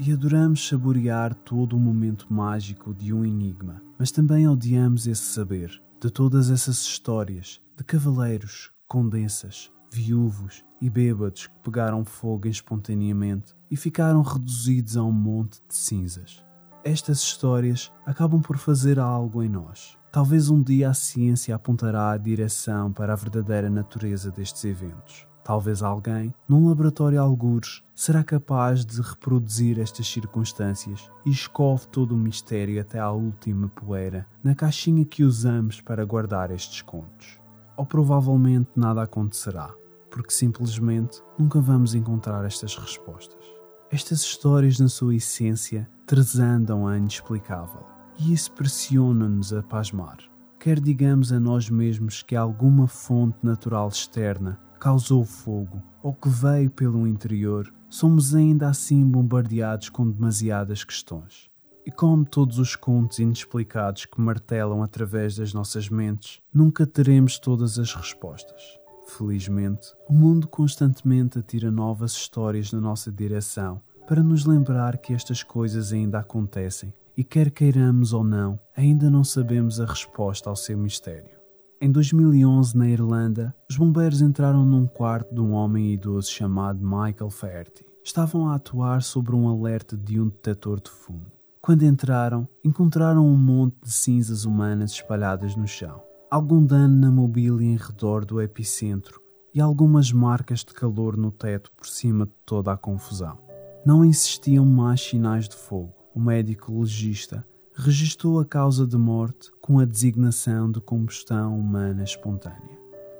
e 0.00 0.12
adoramos 0.12 0.66
saborear 0.66 1.32
todo 1.32 1.76
o 1.76 1.80
momento 1.80 2.26
mágico 2.28 2.92
de 2.92 3.14
um 3.14 3.24
enigma, 3.24 3.80
mas 3.96 4.10
também 4.10 4.48
odiamos 4.48 5.06
esse 5.06 5.22
saber 5.22 5.80
de 6.00 6.10
todas 6.10 6.50
essas 6.50 6.78
histórias 6.78 7.60
de 7.76 7.84
cavaleiros, 7.84 8.72
condensas, 8.88 9.70
viúvos 9.90 10.64
e 10.80 10.88
bêbados 10.88 11.46
que 11.46 11.58
pegaram 11.62 12.04
fogo 12.04 12.48
espontaneamente 12.48 13.54
e 13.70 13.76
ficaram 13.76 14.22
reduzidos 14.22 14.96
a 14.96 15.02
um 15.02 15.12
monte 15.12 15.60
de 15.68 15.74
cinzas. 15.74 16.44
Estas 16.82 17.18
histórias 17.18 17.92
acabam 18.06 18.40
por 18.40 18.56
fazer 18.56 18.98
algo 18.98 19.42
em 19.42 19.48
nós. 19.48 19.98
Talvez 20.10 20.48
um 20.48 20.62
dia 20.62 20.88
a 20.88 20.94
ciência 20.94 21.54
apontará 21.54 22.10
a 22.10 22.16
direção 22.16 22.92
para 22.92 23.12
a 23.12 23.16
verdadeira 23.16 23.68
natureza 23.68 24.30
destes 24.30 24.64
eventos. 24.64 25.26
Talvez 25.44 25.82
alguém, 25.82 26.34
num 26.48 26.68
laboratório 26.68 27.20
algures, 27.20 27.82
será 27.94 28.22
capaz 28.22 28.84
de 28.84 29.00
reproduzir 29.00 29.78
estas 29.78 30.06
circunstâncias 30.08 31.10
e 31.24 31.30
escove 31.30 31.86
todo 31.88 32.14
o 32.14 32.18
mistério 32.18 32.80
até 32.80 32.98
à 32.98 33.10
última 33.10 33.68
poeira 33.68 34.26
na 34.42 34.54
caixinha 34.54 35.04
que 35.04 35.24
usamos 35.24 35.80
para 35.80 36.04
guardar 36.04 36.50
estes 36.50 36.82
contos. 36.82 37.40
Ou 37.76 37.86
provavelmente 37.86 38.70
nada 38.76 39.02
acontecerá 39.02 39.74
porque 40.10 40.32
simplesmente 40.32 41.22
nunca 41.38 41.60
vamos 41.60 41.94
encontrar 41.94 42.44
estas 42.44 42.76
respostas. 42.76 43.44
Estas 43.90 44.20
histórias, 44.20 44.78
na 44.78 44.88
sua 44.88 45.16
essência, 45.16 45.88
trazandam 46.06 46.86
a 46.86 46.96
inexplicável 46.96 47.84
e 48.18 48.32
isso 48.32 48.52
pressiona-nos 48.52 49.52
a 49.52 49.62
pasmar. 49.62 50.18
Quer 50.58 50.78
digamos 50.78 51.32
a 51.32 51.40
nós 51.40 51.70
mesmos 51.70 52.22
que 52.22 52.36
alguma 52.36 52.86
fonte 52.86 53.38
natural 53.42 53.88
externa 53.88 54.60
causou 54.78 55.24
fogo 55.24 55.82
ou 56.02 56.14
que 56.14 56.28
veio 56.28 56.70
pelo 56.70 57.06
interior, 57.06 57.72
somos 57.88 58.34
ainda 58.34 58.68
assim 58.68 59.04
bombardeados 59.04 59.88
com 59.88 60.08
demasiadas 60.08 60.84
questões. 60.84 61.50
E 61.84 61.90
como 61.90 62.24
todos 62.24 62.58
os 62.58 62.76
contos 62.76 63.18
inexplicados 63.18 64.04
que 64.04 64.20
martelam 64.20 64.82
através 64.82 65.34
das 65.36 65.52
nossas 65.52 65.88
mentes, 65.88 66.40
nunca 66.52 66.86
teremos 66.86 67.38
todas 67.38 67.78
as 67.78 67.94
respostas. 67.94 68.79
Felizmente, 69.16 69.92
o 70.08 70.14
mundo 70.14 70.46
constantemente 70.46 71.38
atira 71.38 71.70
novas 71.70 72.12
histórias 72.12 72.72
na 72.72 72.80
nossa 72.80 73.10
direção 73.10 73.80
para 74.06 74.22
nos 74.22 74.46
lembrar 74.46 74.98
que 74.98 75.12
estas 75.12 75.42
coisas 75.42 75.92
ainda 75.92 76.20
acontecem 76.20 76.94
e, 77.16 77.24
quer 77.24 77.50
queiramos 77.50 78.12
ou 78.12 78.22
não, 78.22 78.58
ainda 78.76 79.10
não 79.10 79.24
sabemos 79.24 79.80
a 79.80 79.84
resposta 79.84 80.48
ao 80.48 80.54
seu 80.54 80.78
mistério. 80.78 81.38
Em 81.80 81.90
2011, 81.90 82.76
na 82.76 82.88
Irlanda, 82.88 83.54
os 83.68 83.76
bombeiros 83.76 84.22
entraram 84.22 84.64
num 84.64 84.86
quarto 84.86 85.34
de 85.34 85.40
um 85.40 85.52
homem 85.52 85.92
idoso 85.92 86.30
chamado 86.30 86.80
Michael 86.80 87.30
Faherty. 87.30 87.84
Estavam 88.04 88.48
a 88.48 88.54
atuar 88.54 89.02
sobre 89.02 89.34
um 89.34 89.48
alerta 89.48 89.96
de 89.96 90.20
um 90.20 90.28
detector 90.28 90.80
de 90.80 90.90
fumo. 90.90 91.26
Quando 91.60 91.82
entraram, 91.84 92.48
encontraram 92.64 93.26
um 93.26 93.36
monte 93.36 93.76
de 93.82 93.92
cinzas 93.92 94.44
humanas 94.44 94.92
espalhadas 94.92 95.56
no 95.56 95.66
chão 95.66 96.09
algum 96.30 96.64
dano 96.64 96.96
na 96.96 97.10
mobília 97.10 97.66
em 97.66 97.76
redor 97.76 98.24
do 98.24 98.40
epicentro 98.40 99.20
e 99.52 99.60
algumas 99.60 100.12
marcas 100.12 100.60
de 100.60 100.72
calor 100.72 101.16
no 101.16 101.32
teto 101.32 101.72
por 101.76 101.88
cima 101.88 102.24
de 102.24 102.32
toda 102.46 102.70
a 102.70 102.76
confusão. 102.76 103.36
Não 103.84 104.04
existiam 104.04 104.64
mais 104.64 105.00
sinais 105.00 105.48
de 105.48 105.56
fogo. 105.56 105.92
O 106.14 106.20
médico 106.20 106.78
legista 106.78 107.44
registrou 107.74 108.38
a 108.38 108.44
causa 108.44 108.86
de 108.86 108.96
morte 108.96 109.50
com 109.60 109.80
a 109.80 109.84
designação 109.84 110.70
de 110.70 110.80
combustão 110.80 111.58
humana 111.58 112.04
espontânea. 112.04 112.78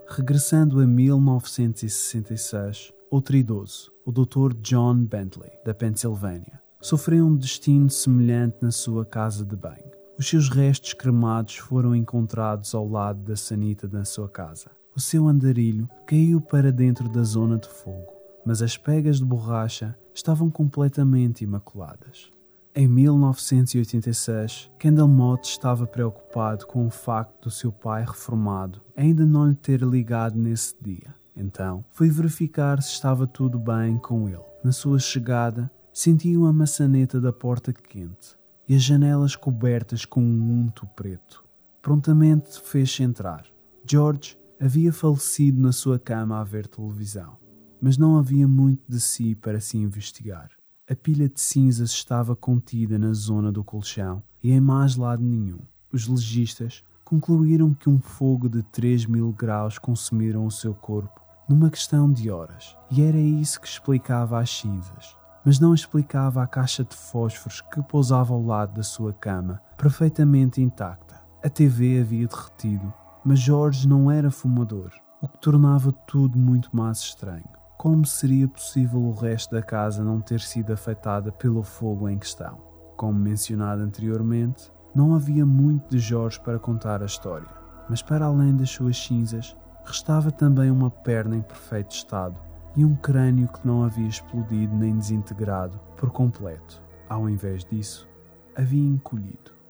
Regressando 0.08 0.80
a 0.80 0.86
1966, 0.86 2.92
outro 3.10 3.36
idoso, 3.36 3.90
o 4.04 4.12
Dr. 4.12 4.54
John 4.60 5.04
Bentley, 5.04 5.50
da 5.64 5.74
Pensilvânia, 5.74 6.62
sofreu 6.80 7.26
um 7.26 7.36
destino 7.36 7.90
semelhante 7.90 8.58
na 8.60 8.70
sua 8.70 9.04
casa 9.04 9.44
de 9.44 9.56
banho. 9.56 9.89
Os 10.20 10.28
seus 10.28 10.50
restos 10.50 10.92
cremados 10.92 11.56
foram 11.56 11.96
encontrados 11.96 12.74
ao 12.74 12.86
lado 12.86 13.22
da 13.22 13.34
sanita 13.34 13.88
da 13.88 14.04
sua 14.04 14.28
casa. 14.28 14.70
O 14.94 15.00
seu 15.00 15.26
andarilho 15.26 15.88
caiu 16.06 16.42
para 16.42 16.70
dentro 16.70 17.08
da 17.08 17.22
zona 17.22 17.56
de 17.56 17.66
fogo, 17.66 18.12
mas 18.44 18.60
as 18.60 18.76
pegas 18.76 19.16
de 19.16 19.24
borracha 19.24 19.96
estavam 20.12 20.50
completamente 20.50 21.42
imaculadas. 21.42 22.30
Em 22.74 22.86
1986, 22.86 24.70
Kendall 24.78 25.08
Mott 25.08 25.48
estava 25.48 25.86
preocupado 25.86 26.66
com 26.66 26.86
o 26.86 26.90
facto 26.90 27.44
do 27.44 27.50
seu 27.50 27.72
pai 27.72 28.04
reformado 28.04 28.82
ainda 28.94 29.24
não 29.24 29.48
lhe 29.48 29.54
ter 29.54 29.80
ligado 29.80 30.38
nesse 30.38 30.74
dia. 30.82 31.14
Então, 31.34 31.82
foi 31.92 32.10
verificar 32.10 32.82
se 32.82 32.92
estava 32.92 33.26
tudo 33.26 33.58
bem 33.58 33.96
com 33.96 34.28
ele. 34.28 34.44
Na 34.62 34.70
sua 34.70 34.98
chegada, 34.98 35.70
sentiu 35.94 36.44
a 36.44 36.52
maçaneta 36.52 37.18
da 37.18 37.32
porta 37.32 37.72
quente 37.72 38.38
e 38.70 38.74
as 38.76 38.84
janelas 38.84 39.34
cobertas 39.34 40.04
com 40.04 40.22
um 40.22 40.62
unto 40.62 40.86
preto. 40.86 41.44
Prontamente 41.82 42.62
fez-se 42.62 43.02
entrar. 43.02 43.44
George 43.84 44.38
havia 44.60 44.92
falecido 44.92 45.60
na 45.60 45.72
sua 45.72 45.98
cama 45.98 46.38
a 46.38 46.44
ver 46.44 46.68
televisão, 46.68 47.36
mas 47.80 47.98
não 47.98 48.16
havia 48.16 48.46
muito 48.46 48.84
de 48.88 49.00
si 49.00 49.34
para 49.34 49.60
se 49.60 49.76
investigar. 49.76 50.52
A 50.88 50.94
pilha 50.94 51.28
de 51.28 51.40
cinzas 51.40 51.90
estava 51.90 52.36
contida 52.36 52.96
na 52.96 53.12
zona 53.12 53.50
do 53.50 53.64
colchão 53.64 54.22
e 54.40 54.52
em 54.52 54.60
mais 54.60 54.94
lado 54.94 55.20
nenhum. 55.24 55.62
Os 55.92 56.06
legistas 56.06 56.84
concluíram 57.04 57.74
que 57.74 57.90
um 57.90 57.98
fogo 57.98 58.48
de 58.48 58.62
3 58.62 59.06
mil 59.06 59.32
graus 59.32 59.80
consumiram 59.80 60.46
o 60.46 60.50
seu 60.50 60.74
corpo 60.74 61.20
numa 61.48 61.70
questão 61.70 62.12
de 62.12 62.30
horas, 62.30 62.76
e 62.88 63.02
era 63.02 63.18
isso 63.18 63.60
que 63.60 63.66
explicava 63.66 64.38
as 64.38 64.48
cinzas. 64.48 65.19
Mas 65.44 65.58
não 65.58 65.74
explicava 65.74 66.42
a 66.42 66.46
caixa 66.46 66.84
de 66.84 66.94
fósforos 66.94 67.60
que 67.60 67.82
pousava 67.82 68.34
ao 68.34 68.42
lado 68.42 68.74
da 68.74 68.82
sua 68.82 69.12
cama, 69.12 69.60
perfeitamente 69.76 70.60
intacta. 70.60 71.20
A 71.42 71.48
TV 71.48 72.00
havia 72.00 72.26
derretido, 72.26 72.92
mas 73.24 73.38
Jorge 73.38 73.88
não 73.88 74.10
era 74.10 74.30
fumador, 74.30 74.90
o 75.22 75.28
que 75.28 75.38
tornava 75.38 75.92
tudo 76.06 76.38
muito 76.38 76.74
mais 76.76 76.98
estranho 76.98 77.60
como 77.80 78.04
seria 78.04 78.46
possível 78.46 79.00
o 79.00 79.14
resto 79.14 79.54
da 79.54 79.62
casa 79.62 80.04
não 80.04 80.20
ter 80.20 80.40
sido 80.40 80.70
afetada 80.70 81.32
pelo 81.32 81.62
fogo 81.62 82.10
em 82.10 82.18
questão? 82.18 82.58
Como 82.94 83.18
mencionado 83.18 83.80
anteriormente, 83.80 84.70
não 84.94 85.14
havia 85.14 85.46
muito 85.46 85.88
de 85.88 85.98
Jorge 85.98 86.38
para 86.38 86.58
contar 86.58 87.00
a 87.00 87.06
história, 87.06 87.48
mas 87.88 88.02
para 88.02 88.26
além 88.26 88.54
das 88.54 88.68
suas 88.68 88.98
cinzas, 88.98 89.56
restava 89.82 90.30
também 90.30 90.70
uma 90.70 90.90
perna 90.90 91.36
em 91.36 91.40
perfeito 91.40 91.92
estado 91.92 92.38
e 92.76 92.84
um 92.84 92.94
crânio 92.94 93.48
que 93.48 93.66
não 93.66 93.82
havia 93.82 94.08
explodido 94.08 94.74
nem 94.74 94.96
desintegrado 94.96 95.78
por 95.96 96.10
completo. 96.10 96.82
Ao 97.08 97.28
invés 97.28 97.64
disso, 97.64 98.08
havia 98.56 98.88
encolhido. 98.88 99.60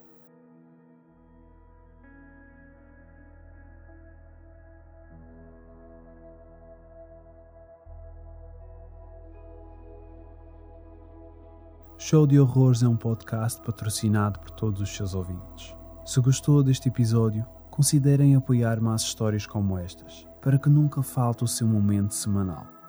Show 11.96 12.26
de 12.26 12.40
Horrores 12.40 12.82
é 12.82 12.88
um 12.88 12.96
podcast 12.96 13.62
patrocinado 13.62 14.40
por 14.40 14.50
todos 14.50 14.80
os 14.80 14.90
seus 14.90 15.14
ouvintes. 15.14 15.76
Se 16.04 16.20
gostou 16.20 16.60
deste 16.60 16.88
episódio, 16.88 17.46
considerem 17.70 18.34
apoiar 18.34 18.80
mais 18.80 19.02
histórias 19.02 19.46
como 19.46 19.78
estas, 19.78 20.26
para 20.42 20.58
que 20.58 20.68
nunca 20.68 21.04
falte 21.04 21.44
o 21.44 21.46
seu 21.46 21.68
momento 21.68 22.12
semanal. 22.12 22.79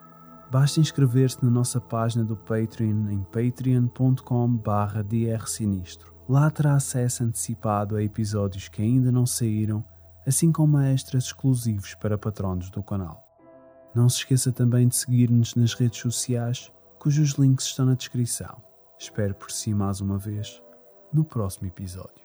Basta 0.51 0.81
inscrever-se 0.81 1.41
na 1.45 1.49
nossa 1.49 1.79
página 1.79 2.25
do 2.25 2.35
Patreon 2.35 3.09
em 3.09 3.23
patreon.com.br 3.23 5.03
drsinistro. 5.07 6.13
Lá 6.27 6.51
terá 6.51 6.73
acesso 6.73 7.23
antecipado 7.23 7.95
a 7.95 8.03
episódios 8.03 8.67
que 8.67 8.81
ainda 8.81 9.13
não 9.13 9.25
saíram, 9.25 9.81
assim 10.27 10.51
como 10.51 10.75
a 10.75 10.91
extras 10.91 11.23
exclusivos 11.23 11.95
para 11.95 12.17
patronos 12.17 12.69
do 12.69 12.83
canal. 12.83 13.25
Não 13.95 14.09
se 14.09 14.17
esqueça 14.17 14.51
também 14.51 14.89
de 14.89 14.95
seguir-nos 14.97 15.55
nas 15.55 15.73
redes 15.73 16.01
sociais, 16.01 16.69
cujos 16.99 17.35
links 17.35 17.67
estão 17.67 17.85
na 17.85 17.95
descrição. 17.95 18.61
Espero 18.99 19.33
por 19.33 19.51
si 19.51 19.73
mais 19.73 20.01
uma 20.01 20.17
vez 20.17 20.61
no 21.13 21.23
próximo 21.23 21.67
episódio. 21.67 22.20